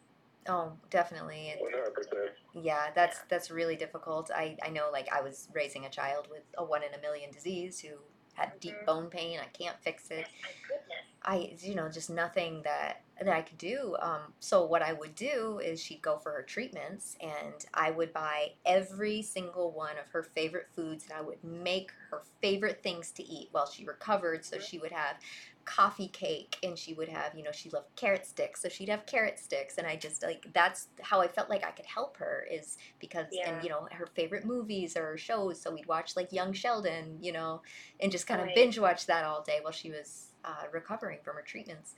[0.48, 1.50] Oh, definitely.
[1.50, 2.32] It- One hundred percent.
[2.54, 4.30] yeah, that's that's really difficult.
[4.34, 7.32] I I know like I was raising a child with a one in a million
[7.32, 7.96] disease who
[8.34, 8.86] had deep Mhm.
[8.86, 9.40] bone pain.
[9.40, 10.28] I can't fix it.
[10.44, 11.06] My goodness.
[11.24, 13.96] I you know just nothing that that I could do.
[14.02, 18.12] Um, so what I would do is she'd go for her treatments, and I would
[18.12, 23.12] buy every single one of her favorite foods, and I would make her favorite things
[23.14, 24.44] to eat while she recovered.
[24.46, 25.16] So she would have
[25.64, 29.06] coffee cake, and she would have you know she loved carrot sticks, so she'd have
[29.06, 32.46] carrot sticks, and I just like that's how I felt like I could help her
[32.52, 33.50] is because Yeah.
[33.54, 35.62] and you know her favorite movies or shows.
[35.62, 37.62] So we'd watch like Young Sheldon, you know,
[38.00, 38.56] and just kind of Right.
[38.56, 41.96] binge watch that all day while she was uh, recovering from her treatments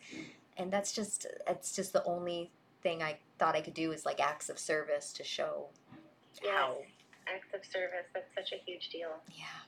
[0.58, 2.52] and that's just it's just the only
[2.84, 5.68] thing i thought i could do is like acts of service to show
[6.44, 6.54] Yes.
[6.54, 6.78] how
[7.28, 8.06] Acts of service.
[8.14, 9.10] That's such a huge deal.
[9.36, 9.62] yeah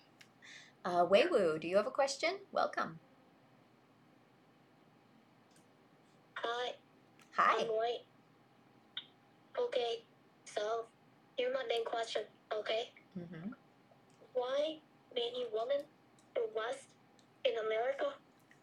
[0.86, 3.00] uh weiwu do you have a question welcome
[6.36, 6.72] Hi,
[7.36, 7.68] hi I'm
[9.66, 10.04] Okay,
[10.46, 10.86] so
[11.38, 12.22] here's my main question,
[12.54, 12.92] okay?
[13.14, 13.52] hmm
[14.34, 14.78] Why
[15.14, 15.84] many women
[16.38, 16.86] in West
[17.44, 18.14] in America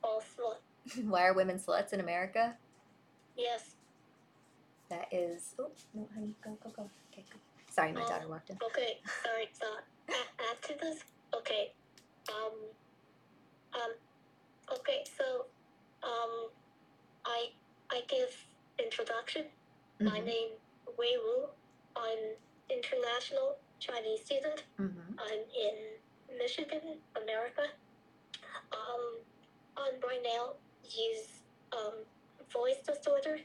[0.03, 0.57] are slut?
[1.05, 2.57] why are women sluts in america
[3.37, 3.75] Yes,
[4.88, 7.38] that is oh no honey go go go okay go
[7.70, 8.09] sorry my Oh.
[8.09, 9.66] daughter walked in okay, sorry, so
[10.51, 11.01] after this,
[11.35, 11.72] okay,
[12.31, 12.53] um,
[13.75, 13.92] um,
[14.72, 15.46] okay, so,
[16.03, 16.49] um,
[17.27, 17.51] I,
[17.90, 18.46] I give
[18.79, 19.46] introduction.
[20.01, 20.25] My Mhm.
[20.25, 20.51] name
[20.99, 21.49] Wei Wu.
[21.96, 22.37] I'm
[22.70, 24.64] international Chinese student.
[24.79, 25.18] Mhm.
[25.18, 25.77] I'm in
[26.38, 27.66] Michigan, America.
[28.72, 29.18] Um,
[29.77, 30.55] I'm right now
[30.94, 31.94] use um
[32.53, 33.38] voice disorder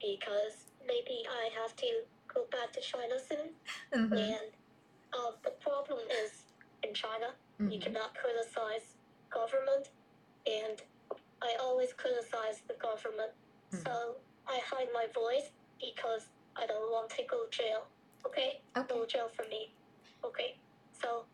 [0.00, 2.02] because maybe I have to
[2.32, 3.54] go back to China soon.
[3.92, 4.12] Mhm.
[4.12, 4.50] And
[5.18, 6.32] um, the problem is
[6.82, 7.82] in China, you Mhm.
[7.82, 8.96] cannot criticize
[9.30, 9.90] government,
[10.46, 10.82] and
[11.42, 13.32] I always criticize the government.
[13.72, 13.84] Mhm.
[13.84, 17.86] So I hide my voice because I don't want to go jail.
[18.26, 18.60] Okay?
[18.76, 18.94] Okay.
[18.94, 19.72] No jail for me.
[20.22, 20.58] Okay.
[20.92, 21.26] So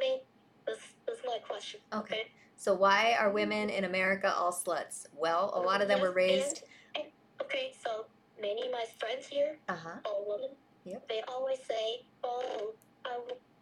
[0.00, 0.22] me.
[0.66, 1.80] This, this is my question.
[1.92, 2.30] Okay.
[2.58, 6.62] So why are women in america all sluts well a lot of them were raised
[6.94, 8.04] and- and- okay, so
[8.40, 10.50] many of my friends here uh-huh are women.
[10.84, 11.08] Yep.
[11.08, 11.86] They always say,
[12.24, 12.72] "Oh,
[13.04, 13.14] I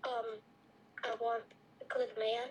[0.09, 0.27] um,
[1.05, 1.43] I want
[1.81, 2.47] a good man.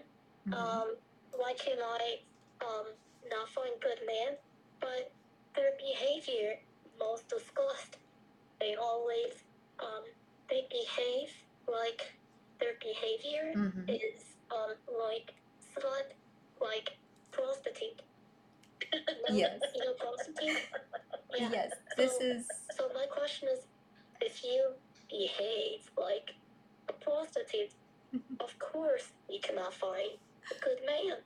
[0.48, 0.54] Mhm.
[0.54, 0.88] Um,
[1.32, 2.20] why can't I
[2.62, 2.88] um
[3.30, 4.38] not find good man?"
[4.82, 5.12] But
[5.56, 6.60] their behavior
[7.00, 7.98] most disgust.
[8.60, 9.34] They always
[9.80, 10.04] um
[10.50, 11.32] they behave
[11.68, 12.02] like
[12.60, 13.90] their behavior Mhm.
[13.90, 14.74] is um
[15.08, 15.34] like
[15.74, 16.08] slut,
[16.62, 16.98] like
[17.32, 18.02] prostitute.
[19.30, 19.60] Yes.
[19.76, 20.58] You know prostitute?
[21.38, 21.50] Yeah.
[21.52, 23.62] yes this is So my question is,
[24.22, 24.72] if you
[25.10, 26.32] behave like
[26.88, 27.74] a prostitute,
[28.40, 30.12] of course you cannot find
[30.52, 31.18] a good man.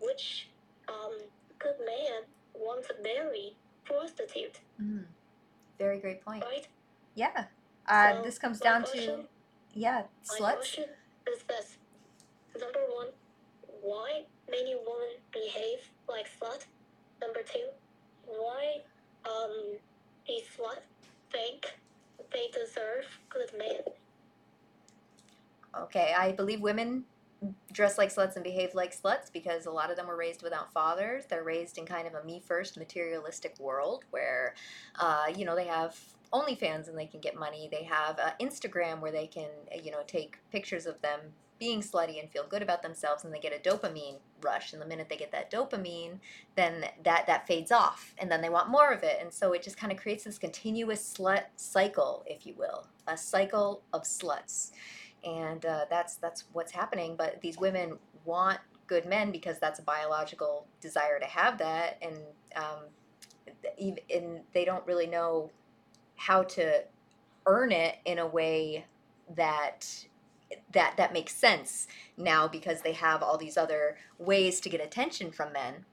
[0.00, 0.48] Which
[0.88, 1.14] um
[1.58, 2.22] good man
[2.54, 5.04] wants to marry prostitute, mm,
[5.78, 6.66] very great point right?
[7.16, 7.44] yeah
[7.86, 9.28] uh, So this comes down question- to
[9.74, 10.02] yeah
[10.40, 10.84] My question
[11.32, 11.76] is this:
[12.60, 13.08] Number one,
[13.82, 16.64] why many women behave like slut?
[17.20, 17.68] Number two,
[18.26, 18.80] why
[19.24, 19.76] um
[20.26, 20.80] these slut
[21.32, 21.74] think
[22.32, 23.80] they deserve good men?
[25.78, 27.04] Okay, I believe women
[27.72, 30.72] dress like sluts and behave like sluts because a lot of them were raised without
[30.72, 31.24] fathers.
[31.26, 34.54] They're raised in kind of a me first materialistic world where,
[34.98, 35.98] uh, you know, they have
[36.32, 37.68] OnlyFans and they can get money.
[37.70, 39.48] They have uh, Instagram where they can,
[39.82, 41.20] you know, take pictures of them
[41.60, 44.86] being slutty and feel good about themselves and they get a dopamine rush and the
[44.86, 46.18] minute they get that dopamine
[46.56, 49.62] then that that fades off and then they want more of it and so it
[49.62, 54.72] just kind of creates this continuous slut cycle if you will a cycle of sluts
[55.24, 57.14] and uh, that's that's what's happening.
[57.16, 62.16] But these women want good men because that's a biological desire to have that, and
[62.56, 65.50] um, and they don't really know
[66.16, 66.84] how to
[67.46, 68.84] earn it in a way
[69.36, 69.86] that
[70.72, 71.86] that that makes sense
[72.16, 75.84] now because they have all these other ways to get attention from men.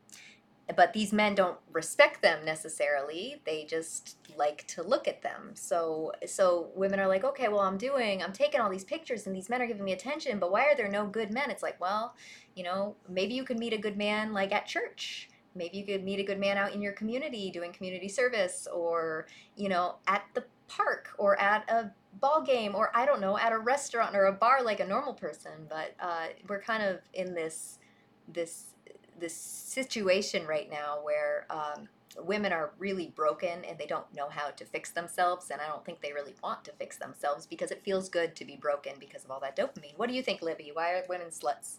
[0.76, 3.41] But these men don't respect them necessarily.
[3.46, 5.52] They just like to look at them.
[5.54, 9.36] So so women are like okay well i'm doing i'm taking all these pictures and
[9.36, 11.50] these men are giving me attention but why are there no good men?
[11.50, 12.15] It's like well
[12.56, 15.29] you know maybe you could meet a good man like at church.
[15.56, 19.27] Maybe you could meet a good man out in your community doing community service or
[19.56, 23.52] you know at the park or at a ball game or i don't know at
[23.52, 27.34] a restaurant or a bar like a normal person but uh, we're kind of in
[27.34, 27.80] this
[28.28, 28.74] this
[29.20, 31.88] this situation right now where um,
[32.20, 35.86] women are really broken and they don't know how to fix themselves and i don't
[35.86, 39.24] think they really want to fix themselves because it feels good to be broken because
[39.24, 41.78] of all that dopamine what do you think libby why are women sluts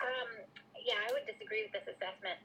[0.00, 0.30] Um,
[0.84, 2.38] yeah, I would disagree with this assessment.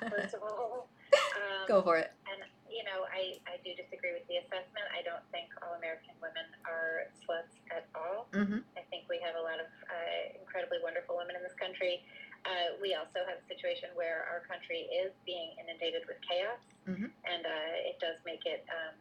[0.10, 2.12] First of all, um, Go for it.
[2.32, 4.86] And you know, I, I do disagree with the assessment.
[4.92, 8.28] I don't think all American women are sluts at all.
[8.36, 8.60] Mm-hmm.
[8.76, 12.04] I think we have a lot of uh, incredibly wonderful women in this country.
[12.46, 17.10] Uh, we also have a situation where our country is being inundated with chaos, Mhm.
[17.26, 18.94] and uh, it does make it um,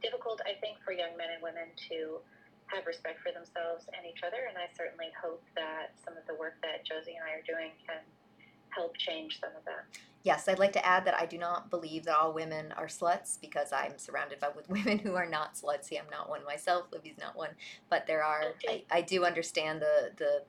[0.00, 2.22] difficult, I think, for young men and women to
[2.70, 4.46] have respect for themselves and each other.
[4.48, 7.72] And I certainly hope that some of the work that Josie and I are doing
[7.84, 8.00] can
[8.70, 9.84] help change some of that.
[10.28, 13.40] Yes, I'd like to add that I do not believe that all women are sluts
[13.40, 15.84] because I'm surrounded by with women who are not sluts.
[15.84, 16.84] See, I'm not one myself.
[16.92, 17.52] Libby's not one,
[17.88, 18.42] but there are.
[18.68, 20.42] I, I do understand the the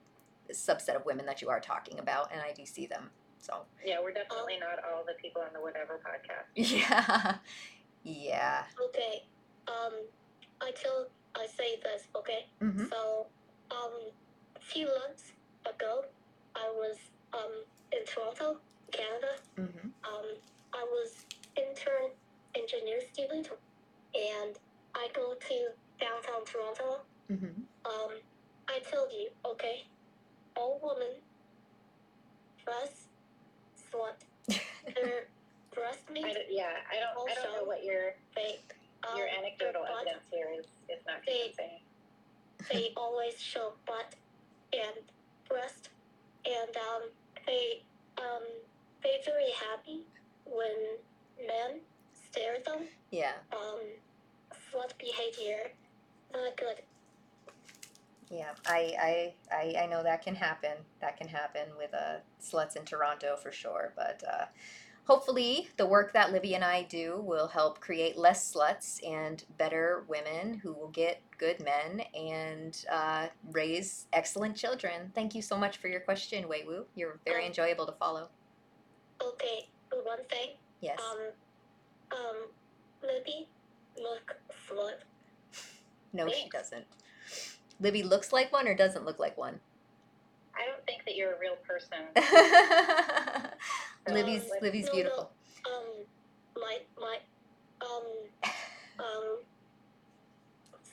[0.53, 3.09] subset of women that you are talking about, and I do see them.
[3.39, 6.49] So Yeah, we're definitely not all the people on the Whatever podcast.
[6.55, 7.36] yeah,
[8.03, 8.63] yeah.
[8.89, 9.23] Okay.
[9.69, 9.93] Um,
[10.59, 11.07] I tell
[11.38, 12.03] I say this.
[12.17, 12.47] Okay.
[12.61, 12.89] Mhm.
[12.89, 13.27] So,
[13.71, 13.93] um,
[14.57, 15.32] a few months
[15.65, 16.03] ago,
[16.53, 16.97] I was
[17.34, 17.63] um
[17.93, 18.57] in Toronto,
[18.91, 19.33] Canada.
[19.57, 19.87] Mm-hmm.
[20.03, 20.25] Um,
[20.73, 21.25] I was
[21.57, 22.11] intern
[22.55, 23.49] engineer student,
[24.15, 24.55] and
[24.95, 25.55] I go to
[25.99, 27.01] downtown Toronto.
[27.31, 27.61] Mm-hmm.
[27.85, 28.11] Um,
[28.67, 29.83] I told you, okay,
[30.55, 31.15] all women
[32.63, 33.07] dress
[33.91, 34.17] slut.
[34.95, 35.27] Their
[35.73, 36.25] breast meat.
[36.25, 38.59] I yeah, I don't, I don't know what your they
[39.15, 41.79] your um, anecdotal butt, evidence here is, is not They- convincing.
[42.71, 44.15] they always show butt
[44.73, 45.05] and
[45.47, 45.89] breast,
[46.45, 47.01] and um,
[47.45, 47.81] they
[48.17, 48.43] um,
[49.03, 50.05] they very happy
[50.45, 50.97] when
[51.47, 51.79] men
[52.13, 52.83] stare at them.
[53.11, 53.33] Yeah.
[53.51, 53.79] Um,
[54.51, 55.71] slut behavior,
[56.33, 56.81] not good.
[58.29, 60.73] Yeah, I, I, I, I know that can happen.
[61.01, 63.91] That can happen with uh, sluts in Toronto for sure.
[63.95, 64.45] But uh,
[65.05, 70.03] hopefully, the work that Libby and I do will help create less sluts and better
[70.07, 75.11] women who will get good men and uh, raise excellent children.
[75.15, 76.85] Thank you so much for your question, Wei Wu.
[76.95, 78.29] You're very enjoyable to follow.
[79.22, 80.51] Okay, one thing.
[80.82, 80.99] Yes.
[80.99, 81.17] Um,
[82.11, 82.36] um,
[83.03, 83.47] Libby,
[83.97, 84.36] look
[84.67, 85.03] slut.
[86.13, 86.86] No, she doesn't.
[87.80, 89.59] Libby looks like one or doesn't look like one.
[90.55, 91.99] I don't think that you're a real person.
[94.07, 95.32] Libby's Um, Libby's no, no, beautiful.
[95.65, 96.05] Um,
[96.55, 97.17] my my
[97.82, 98.03] um
[98.99, 99.38] um.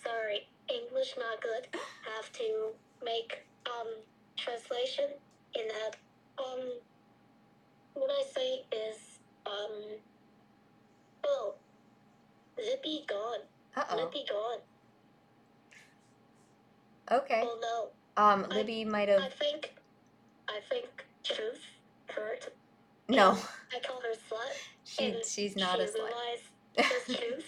[0.04, 1.66] Sorry, English not good.
[2.14, 2.68] Have to
[3.04, 3.88] make um
[4.36, 5.10] translation
[5.54, 5.96] in that.
[6.38, 6.60] Um,
[7.96, 9.98] what I say is um.
[11.24, 11.54] Oh,
[12.56, 13.40] Libby gone.
[13.76, 13.96] Uh-oh.
[13.96, 14.58] Libby gone.
[17.10, 17.42] Okay.
[17.44, 18.22] Oh no.
[18.22, 19.20] Um, Libby might have.
[19.20, 19.74] I think,
[20.48, 20.86] I think
[21.22, 21.60] truth
[22.08, 22.48] hurt.
[23.08, 23.38] No,
[23.74, 24.52] I call her slut.
[24.84, 27.06] she she's not she a slut.
[27.06, 27.46] the truth,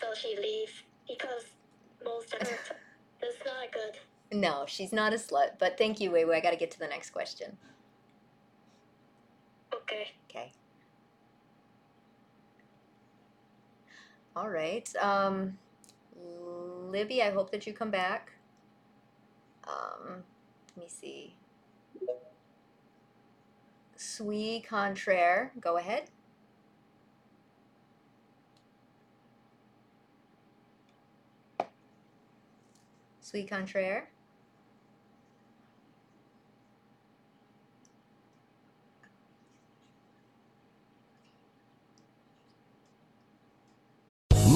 [0.00, 0.70] so she leave
[1.08, 1.44] because
[2.04, 2.76] most hurt.
[3.20, 4.38] That's not good.
[4.38, 5.58] No, she's not a slut.
[5.58, 6.36] But thank you, Wei Wei.
[6.36, 7.56] I got to get to the next question.
[9.84, 10.08] Okay.
[10.30, 10.52] Okay.
[14.34, 14.88] All right.
[14.96, 15.58] Um,
[16.90, 18.32] Libby, I hope that you come back.
[19.68, 20.24] Um,
[20.76, 21.34] let me see.
[23.96, 26.04] Sui Contraire, go ahead.
[33.20, 34.08] Sui Contraire.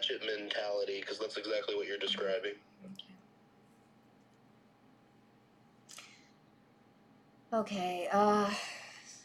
[0.00, 2.54] Ratchet Mentality because that's exactly what you're describing.
[7.52, 8.50] Okay, uh,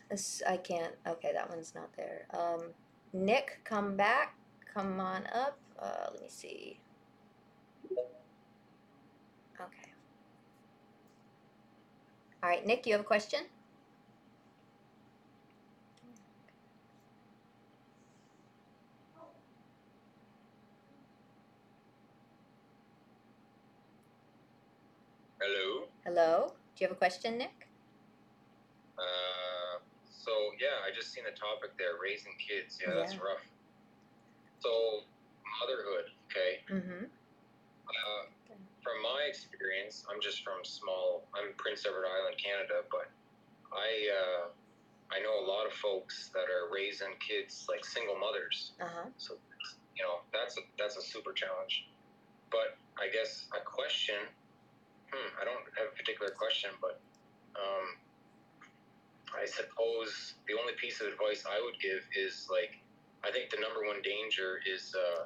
[0.09, 2.25] this, I can't, okay, that one's not there.
[2.33, 2.71] Um,
[3.13, 4.35] Nick, come back,
[4.73, 6.79] come on up, uh, let me see.
[9.61, 9.91] Okay.
[12.43, 13.41] All right, Nick, you have a question?
[25.45, 25.85] Hello.
[26.09, 27.69] Hello, do you have a question, Nick?
[28.97, 29.77] Uh,
[30.09, 32.81] So yeah, I just seen the topic there, raising kids.
[32.81, 33.45] Yeah, that's rough.
[34.57, 35.05] So
[35.61, 36.65] motherhood, okay.
[36.65, 37.05] Mm-hmm.
[37.05, 38.21] Uh,
[38.81, 41.29] from my experience, I'm just from small.
[41.37, 43.13] I'm Prince Edward Island, Canada, but
[43.69, 44.43] I uh,
[45.13, 48.73] I know a lot of folks that are raising kids like single mothers.
[48.81, 49.13] Uh-huh.
[49.21, 49.37] So
[49.93, 51.85] you know that's a that's a super challenge.
[52.49, 54.25] But I guess a question.
[55.11, 56.99] Hmm, I don't have a particular question, but
[57.55, 57.87] um,
[59.35, 62.79] I suppose the only piece of advice I would give is like
[63.23, 65.25] I think the number one danger is uh,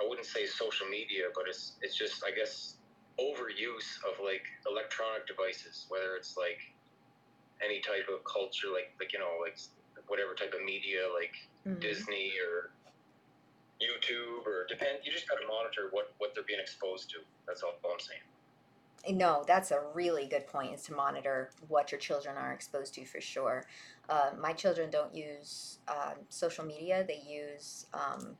[0.00, 2.76] I wouldn't say social media, but it's it's just I guess
[3.18, 6.60] overuse of like electronic devices, whether it's like
[7.64, 9.58] any type of culture, like like you know like
[10.06, 11.34] whatever type of media, like
[11.66, 11.80] Mhm.
[11.80, 12.70] Disney or
[13.80, 14.98] YouTube or depend.
[15.04, 17.18] You just got to monitor what what they're being exposed to.
[17.46, 18.22] That's all I'm saying.
[19.08, 20.74] No, that's a really good point.
[20.74, 23.64] Is to monitor what your children are exposed to for sure.
[24.08, 27.04] Uh, my children don't use um, social media.
[27.06, 28.36] They use um,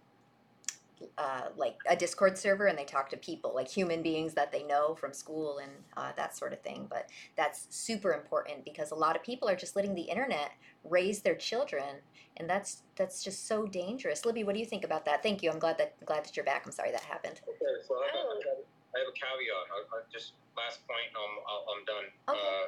[1.16, 4.62] uh, like a Discord server, and they talk to people, like human beings that they
[4.64, 6.86] know from school and uh, that sort of thing.
[6.90, 10.52] But that's super important because a lot of people are just letting the internet
[10.84, 11.96] raise their children,
[12.36, 14.24] and that's that's just so dangerous.
[14.24, 15.22] Libby, what do you think about that?
[15.22, 15.50] Thank you.
[15.50, 16.64] I'm glad that glad that you're back.
[16.66, 17.40] I'm sorry that happened.
[17.48, 18.64] Okay, so I have, I have,
[18.94, 19.64] I have a caveat.
[19.68, 22.06] I, I just last point, I'm I'll, I'm done.
[22.28, 22.64] Uh,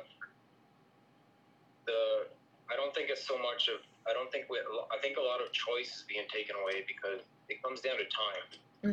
[1.89, 2.29] the
[2.71, 5.41] I don't think it's so much of I don't think we I think a lot
[5.41, 8.45] of choice is being taken away because it comes down to time.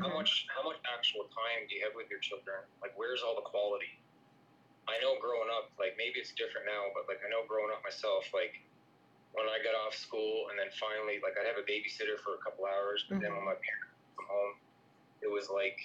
[0.02, 0.20] How Mhm.
[0.24, 2.64] much how much actual time do you have with your children?
[2.82, 4.00] Like where's all the quality?
[4.88, 7.84] I know growing up, like maybe it's different now, but like I know growing up
[7.84, 8.56] myself, like
[9.36, 12.42] when I got off school and then finally like I'd have a babysitter for a
[12.42, 14.54] couple hours, but then when my parents come home,
[15.22, 15.78] it was like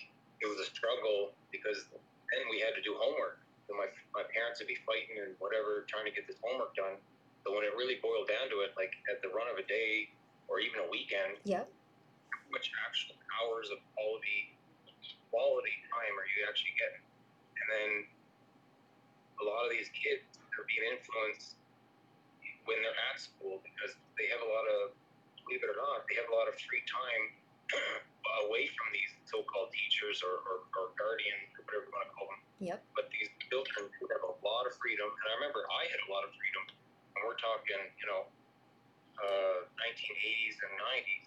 [0.43, 3.47] it was a struggle because then we had to do homework.
[3.71, 6.99] So my my parents would be fighting and whatever, trying to get this homework done.
[7.47, 10.11] But when it really boiled down to it, like at the run of a day
[10.51, 11.71] or even a weekend, Yep.
[11.71, 14.59] how much actual hours of quality
[15.31, 17.03] quality time are you actually getting?
[17.07, 17.91] And then
[19.41, 20.27] a lot of these kids
[20.59, 21.57] are being influenced
[22.67, 24.95] when they're at school because they have a lot of
[25.43, 27.42] believe it or not, they have a lot of free time
[28.47, 32.29] away from these so-called teachers or, or, or guardians or whatever you want to call
[32.29, 32.43] them.
[32.63, 32.79] Yep.
[32.95, 36.09] But these children do have a lot of freedom, and I remember I had a
[36.13, 36.65] lot of freedom,
[37.17, 38.29] and we're talking, you know,
[39.19, 41.27] uh, 1980s and 90s.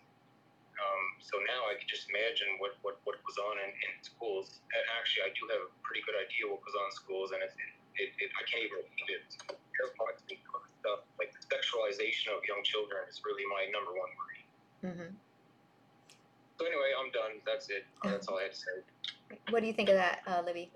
[0.76, 4.60] Um, so now I can just imagine what, what, what goes on in, in schools.
[4.76, 7.39] And actually, I do have a pretty good idea what goes on in schools, and
[7.39, 7.56] it's,
[7.96, 9.22] it, it, I can't even repeat it.
[9.24, 11.02] It's terrifying to me, some of stuff.
[11.16, 14.41] Like the sexualization of young children is really my number one worry.
[14.84, 15.16] hmm
[16.56, 17.43] So anyway, I'm done.
[17.43, 17.84] That's it.
[18.03, 18.76] That's all I had to say.
[19.51, 20.72] What do you think of that, uh, Libby?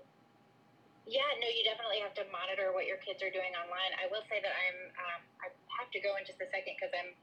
[1.08, 3.96] Yeah, no, you definitely have to monitor what your kids are doing online.
[3.96, 5.48] I will say that I'm, um, I
[5.80, 7.16] have to go in just a second because I'm,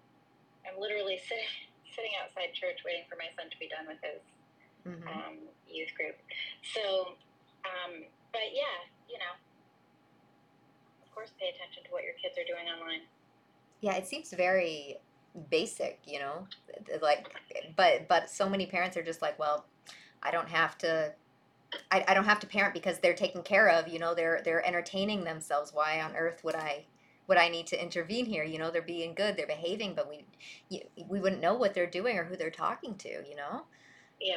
[0.65, 1.47] I'm literally sitting,
[1.93, 4.19] sitting outside church waiting for my son to be done with his
[4.87, 5.03] Mm-hmm.
[5.03, 5.35] um,
[5.67, 6.15] youth group.
[6.63, 7.19] So,
[7.67, 9.35] um, but yeah, you know,
[11.03, 13.03] of course, pay attention to what your kids are doing online.
[13.81, 14.95] Yeah, it seems very
[15.49, 16.47] basic, you know,
[17.01, 17.29] like,
[17.75, 19.65] but but so many parents are just like, well,
[20.23, 21.13] I don't have to,
[21.91, 24.65] I, I don't have to parent because they're taken care of, you know, they're they're
[24.65, 25.71] entertaining themselves.
[25.73, 26.85] Why on earth would I
[27.27, 28.43] would I need to intervene here?
[28.43, 30.25] You know, they're being good, they're behaving, but we
[31.07, 33.63] we wouldn't know what they're doing or who they're talking to, you know.
[34.19, 34.35] Yeah,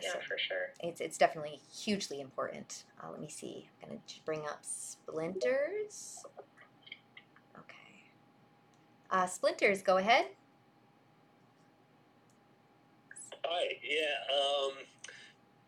[0.00, 0.72] yeah, So- for sure.
[0.80, 2.84] It's it's definitely hugely important.
[3.02, 3.68] Uh, let me see.
[3.82, 6.24] I'm gonna bring up splinters.
[9.14, 10.26] Uh, splinters, go ahead.
[13.44, 13.78] Hi.
[13.78, 14.18] Yeah.
[14.34, 14.72] Um,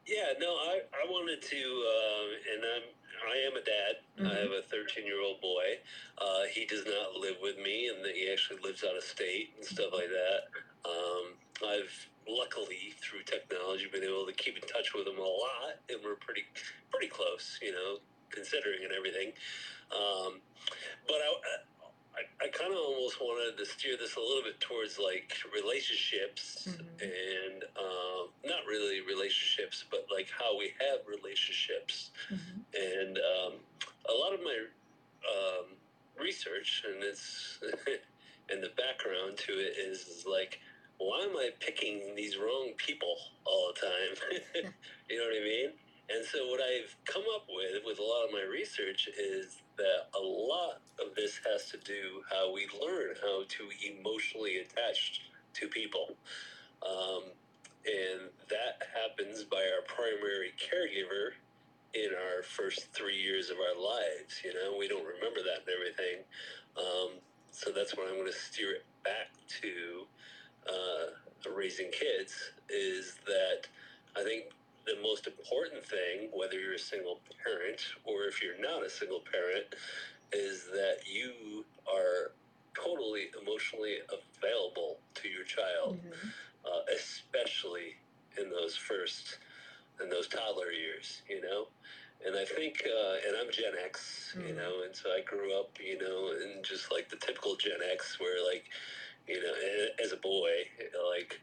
[0.05, 0.35] yeah.
[0.41, 2.83] No, I, I wanted to, um, and I'm
[3.23, 3.95] I am a dad.
[4.19, 5.79] I have a 13 year old boy.
[6.19, 9.65] Uh, he does not live with me, and he actually lives out of state and
[9.65, 10.51] stuff like that.
[10.83, 15.79] Um, I've luckily through technology been able to keep in touch with him a lot,
[15.89, 16.43] and we're pretty
[16.91, 17.99] pretty close, you know,
[18.31, 19.31] considering and everything.
[19.95, 20.43] Um,
[21.07, 21.31] but I,
[22.17, 26.67] I, I kind of almost wanted to steer this a little bit towards like relationships
[27.01, 32.11] and um, not really relationships, but like how we have relationships.
[32.75, 33.53] And um,
[34.09, 34.57] a lot of my
[35.29, 35.67] um,
[36.19, 37.59] research and it's
[38.51, 40.61] and the background to it is, is like,
[40.99, 44.73] why am I picking these wrong people all the time?
[45.11, 45.71] you know what I mean?
[46.09, 50.09] And so what I've come up with with a lot of my research is that
[50.15, 53.69] a lot of this has to do how we learn how to
[53.99, 55.23] emotionally attach
[55.55, 56.17] to people.
[56.83, 57.23] Um,
[57.87, 61.33] and that happens by our primary caregiver
[61.95, 64.41] in our first three years of our lives.
[64.45, 66.25] You know, we don't remember that and everything.
[66.77, 67.21] Um,
[67.51, 69.31] so that's what I'm going to steer it back
[69.63, 70.07] to.
[70.69, 71.11] Uh,
[71.55, 72.35] raising kids
[72.69, 73.67] is that
[74.17, 74.45] I think
[74.87, 79.21] the most important thing, whether you're a single parent or if you're not a single
[79.21, 79.75] parent,
[80.33, 82.33] is that you are
[82.75, 85.99] totally emotionally available to your child,
[86.65, 87.97] uh, especially
[88.39, 89.39] in those first,
[90.03, 91.69] in those toddler years, you know?
[92.25, 94.57] And I think, uh, and I'm Gen X, you Mhm.
[94.57, 98.19] know, and so I grew up, you know, in just like the typical Gen X
[98.21, 98.65] where, like,
[99.29, 99.55] you know,
[100.03, 100.69] as a boy,
[101.11, 101.41] like,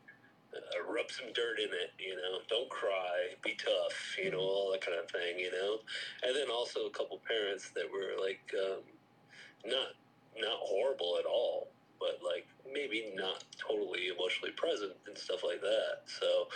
[0.56, 4.72] uh, rub some dirt in it, you know, don't cry, be tough, you know, all
[4.72, 5.80] that kind of thing, you know.
[6.24, 8.84] And then also a couple parents that were like, um,
[9.66, 9.96] not
[10.38, 11.68] not horrible at all,
[12.00, 16.02] but like maybe not totally emotionally present and stuff like that.
[16.06, 16.48] So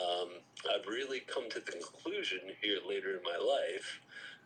[0.00, 0.28] um,
[0.72, 4.00] I've really come to the conclusion here later in my life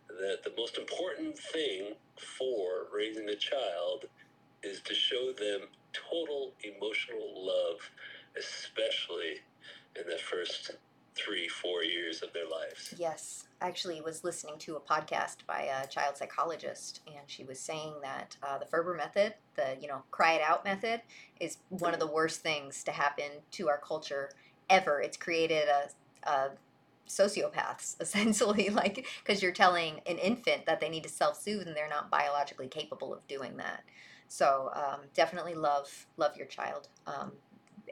[0.09, 1.95] that the most important thing
[2.39, 4.07] for raising a child
[4.63, 7.79] is to show them total emotional love,
[8.37, 9.43] especially
[9.97, 10.73] in the first
[11.19, 12.95] three, four years of their lives.
[12.97, 17.59] Yes, I actually was listening to a podcast by a child psychologist, and she was
[17.59, 21.03] saying that uh, the Ferber method, the you know cry it out method,
[21.41, 24.31] is one of the worst things to happen to our culture
[24.71, 25.01] ever.
[25.01, 26.51] It's created a, a
[27.09, 31.89] sociopaths essentially, like because you're telling an infant that they need to self-soothe, and they're
[31.89, 33.83] not biologically capable of doing that.
[34.29, 37.33] So um, definitely love love your child um,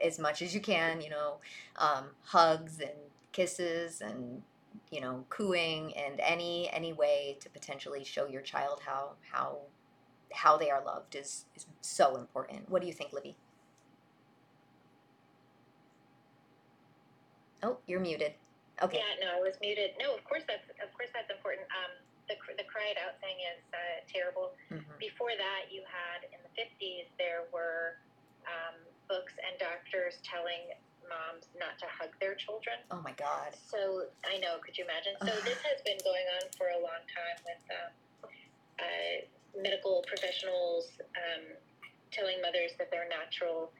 [0.03, 1.01] as much as you can.
[1.01, 1.37] You know,
[1.77, 2.91] um, hugs and
[3.31, 4.41] kisses and
[4.91, 9.59] you know cooing and any any way to potentially show your child how how
[10.33, 12.69] how they are loved is is so important.
[12.69, 13.35] What do you think, Libby?
[17.63, 18.33] Oh, you're muted.
[18.81, 19.01] Okay.
[19.01, 19.97] Yeah, no, I was muted.
[19.99, 21.65] No, of course that's of course that's important.
[21.73, 21.91] Um,
[22.29, 24.53] the the cry it out thing is uh, terrible.
[24.69, 24.85] Mhm.
[24.99, 27.97] Before that, you had in the fifties there were
[28.45, 28.77] um,
[29.07, 30.75] books and doctors telling
[31.07, 32.75] moms not to hug their children.
[32.91, 33.55] Oh my God.
[33.55, 34.59] So I know.
[34.59, 35.15] Could you imagine?
[35.23, 37.91] So this has been going on for a long time with um,
[38.79, 39.15] uh,
[39.55, 41.55] medical professionals um,
[42.11, 43.71] telling mothers that their natural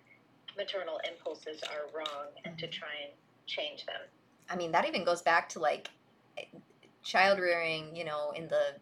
[0.57, 3.13] maternal impulses are wrong and to try and
[3.45, 4.01] change them.
[4.49, 5.89] I mean, that even goes back to like
[7.03, 8.75] child rearing, you know, in the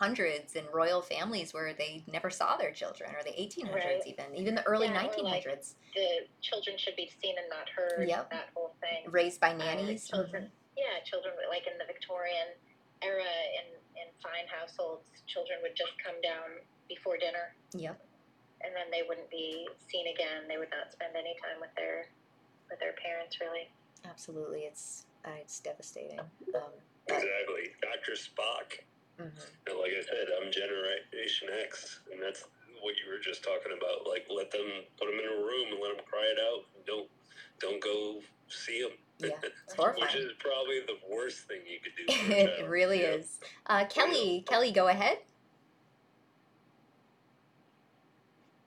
[0.00, 4.02] 1700s in royal families where they never saw their children, or the 1800s, Right.
[4.06, 5.74] even, even the early Yeah, 1900s.
[5.84, 8.08] like, the children should be seen and not heard.
[8.08, 8.30] Yep.
[8.30, 9.10] That whole thing.
[9.10, 10.08] Raised by Um, nannies.
[10.08, 12.48] children, yeah, children were- like in the Victorian
[13.02, 18.00] era in in fine households, children would just come down before dinner, Yep.
[18.60, 20.46] and then they wouldn't be seen again.
[20.46, 22.08] They would not spend any time with their
[22.70, 23.72] with their parents, really.
[24.04, 24.66] Absolutely.
[24.66, 26.20] It's uh, it's devastating.
[26.20, 26.72] Um,
[27.08, 27.74] Exactly.
[27.80, 28.12] Dr.
[28.12, 28.80] Spock.
[29.20, 29.30] Mhm.
[29.66, 32.44] And like I said, I'm Generation X, and that's
[32.82, 34.06] what you were just talking about.
[34.08, 34.66] Like, let them
[34.98, 36.64] put them in a room and let them cry it out.
[36.86, 37.08] Don't
[37.60, 38.92] don't go see them.
[39.20, 39.30] Yeah,
[39.98, 42.04] Which is probably the worst thing you could do.
[42.64, 43.18] It really Yeah.
[43.20, 43.40] is.
[43.66, 45.18] Uh, Kelly, Kelly, go ahead.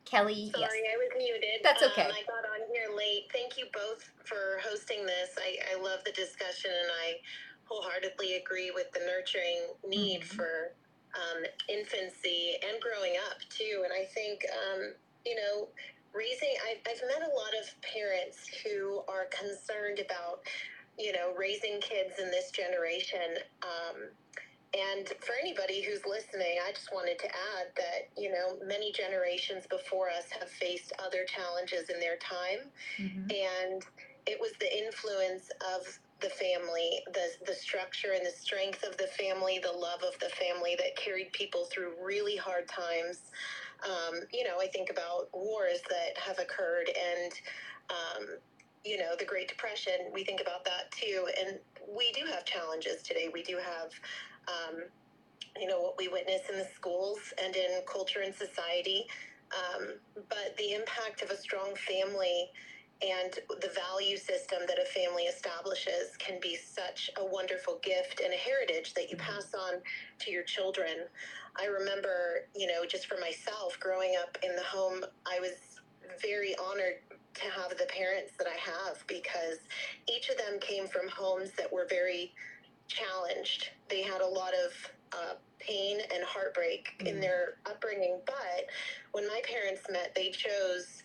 [0.05, 0.69] Kelly, yes.
[0.69, 1.61] Sorry, I was muted.
[1.63, 2.03] That's okay.
[2.03, 3.27] Um, I got on here late.
[3.31, 5.31] Thank you both for hosting this.
[5.39, 7.15] I, I love the discussion and I
[7.71, 10.35] wholeheartedly agree with the nurturing need Mm-hmm.
[10.35, 10.73] for
[11.15, 13.83] um, infancy and growing up too.
[13.83, 14.93] And I think, um,
[15.25, 15.69] you know,
[16.13, 20.43] raising, I've, I've met a lot of parents who are concerned about,
[20.99, 23.39] you know, raising kids in this generation.
[23.63, 24.11] Um,
[24.73, 29.65] and for anybody who's listening, I just wanted to add that, you know, many generations
[29.69, 32.71] before us have faced other challenges in their time.
[33.31, 33.83] And
[34.27, 39.07] it was the influence of the family, the, the structure and the strength of the
[39.07, 43.31] family, the love of the family that carried people through really hard times.
[43.83, 47.31] Um, you know, I think about wars that have occurred and,
[47.89, 48.27] um,
[48.85, 51.27] you know, the Great Depression, we think about that too.
[51.39, 53.29] And we do have challenges today.
[53.33, 53.91] We do have,
[54.47, 54.83] um,
[55.59, 59.05] you know, what we witness in the schools and in culture and society.
[59.51, 59.95] Um,
[60.29, 62.49] but the impact of a strong family
[63.01, 68.33] and the value system that a family establishes can be such a wonderful gift and
[68.33, 69.81] a heritage that you pass on
[70.19, 71.05] to your children.
[71.59, 75.81] I remember, you know, just for myself growing up in the home, I was
[76.21, 76.99] very honored
[77.33, 79.57] to have the parents that I have because
[80.07, 82.33] each of them came from homes that were very
[82.87, 83.69] challenged.
[83.89, 88.65] They had a lot of uh, pain and heartbreak in their upbringing, but
[89.11, 91.03] when my parents met, they chose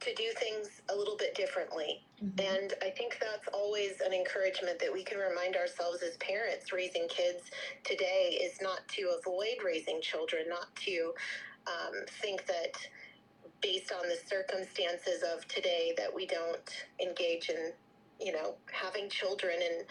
[0.00, 2.04] to do things a little bit differently.
[2.38, 7.06] And I think that's always an encouragement that we can remind ourselves as parents raising
[7.08, 7.50] kids
[7.84, 11.12] today is not to avoid raising children, not to
[11.66, 12.76] um, think that
[13.60, 16.70] based on the circumstances of today that we don't
[17.00, 17.72] engage in,
[18.20, 19.86] you know, having children and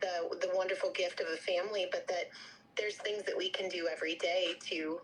[0.00, 2.30] the the wonderful gift of a family, but that
[2.76, 5.00] there's things that we can do every day to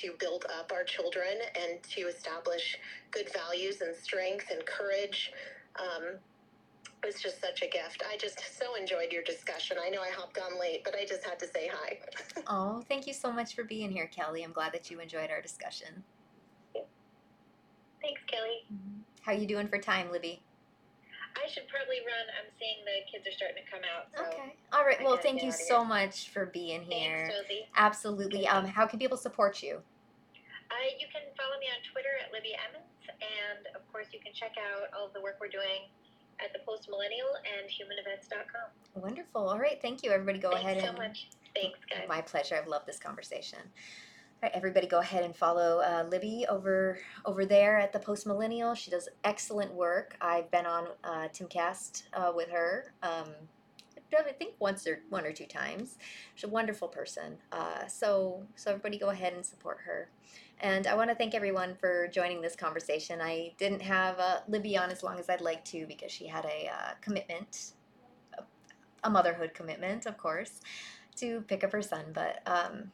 [0.00, 2.78] to build up our children and to establish
[3.10, 5.32] good values and strength and courage.
[5.78, 6.18] Um,
[7.04, 8.02] it's just such a gift.
[8.10, 9.76] I just so enjoyed your discussion.
[9.84, 11.98] I know I hopped on late, but I just had to say hi.
[12.48, 14.44] Oh, thank you so much for being here, Kelly.
[14.44, 16.04] I'm glad that you enjoyed our discussion.
[18.02, 18.64] Thanks, Kelly.
[19.22, 20.42] How you doing for time, Libby?
[21.36, 22.24] I should probably run.
[22.40, 24.08] I'm seeing the kids are starting to come out.
[24.16, 24.56] So Okay.
[24.72, 25.00] All right.
[25.00, 27.30] I Well, thank you so much for being here.
[27.46, 27.68] Thanks.
[27.76, 28.48] Absolutely.
[28.48, 29.82] Um, how can people support you?
[30.70, 32.90] Uh, you can follow me on Twitter at Libby Emmons,
[33.22, 35.86] and of course, you can check out all the work we're doing
[36.42, 39.02] at the Post Millennial and HumanEvents.com.
[39.02, 39.48] Wonderful.
[39.48, 39.80] All right.
[39.80, 40.10] Thank you.
[40.10, 40.64] Everybody go ahead.
[40.64, 41.28] Thanks ahead so and much.
[41.54, 42.08] Thanks, guys.
[42.08, 42.56] My pleasure.
[42.56, 43.60] I've loved this conversation.
[44.42, 48.26] All right, everybody, go ahead and follow uh, Libby over over there at the Post
[48.26, 48.74] Millennial.
[48.74, 50.14] She does excellent work.
[50.20, 52.92] I've been on uh, Timcast uh, with her.
[53.02, 53.28] Um,
[54.12, 55.96] I think once or one or two times.
[56.34, 57.38] She's a wonderful person.
[57.50, 60.10] Uh, so so everybody, go ahead and support her.
[60.60, 63.22] And I want to thank everyone for joining this conversation.
[63.22, 66.44] I didn't have uh, Libby on as long as I'd like to because she had
[66.44, 67.72] a uh, commitment,
[69.02, 70.60] a- motherhood commitment, of course,
[71.16, 72.04] to pick up her son.
[72.12, 72.92] But um,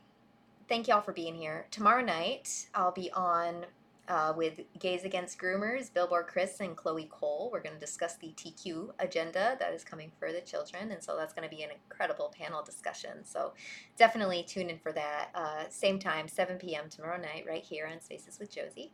[0.73, 1.67] thank y'all for being here.
[1.71, 3.67] Tomorrow night, I'll be on
[4.09, 7.51] uh, with Gays Against Groomers, Billboard Chris and Chloe Cole.
[7.53, 10.93] We're going to discuss the TQ agenda that is coming for the children.
[10.93, 13.23] And so that's going to be an incredible panel discussion.
[13.23, 13.53] So
[13.99, 15.29] definitely tune in for that.
[15.35, 16.89] Uh, same time, 7 p.m.
[16.89, 18.93] tomorrow night, right here on Spaces with Josie.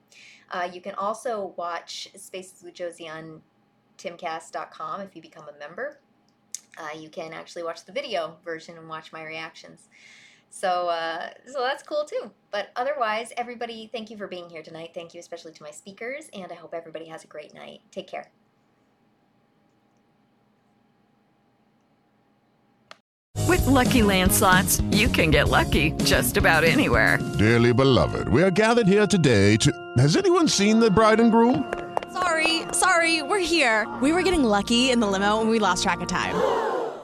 [0.50, 3.40] Uh, you can also watch Spaces with Josie on
[3.98, 6.00] timcast.com if you become a member.
[6.76, 9.88] Uh, you can actually watch the video version and watch my reactions.
[10.50, 12.30] So, uh, so that's cool too.
[12.50, 14.90] But otherwise, everybody, thank you for being here tonight.
[14.94, 17.80] Thank you especially to my speakers, and I hope everybody has a great night.
[17.90, 18.30] Take care.
[23.46, 27.18] With Lucky Land slots, you can get lucky just about anywhere.
[27.38, 29.72] Dearly beloved, we are gathered here today to.
[29.96, 31.72] Has anyone seen the bride and groom?
[32.12, 33.86] Sorry, sorry, we're here.
[34.02, 36.34] We were getting lucky in the limo and we lost track of time.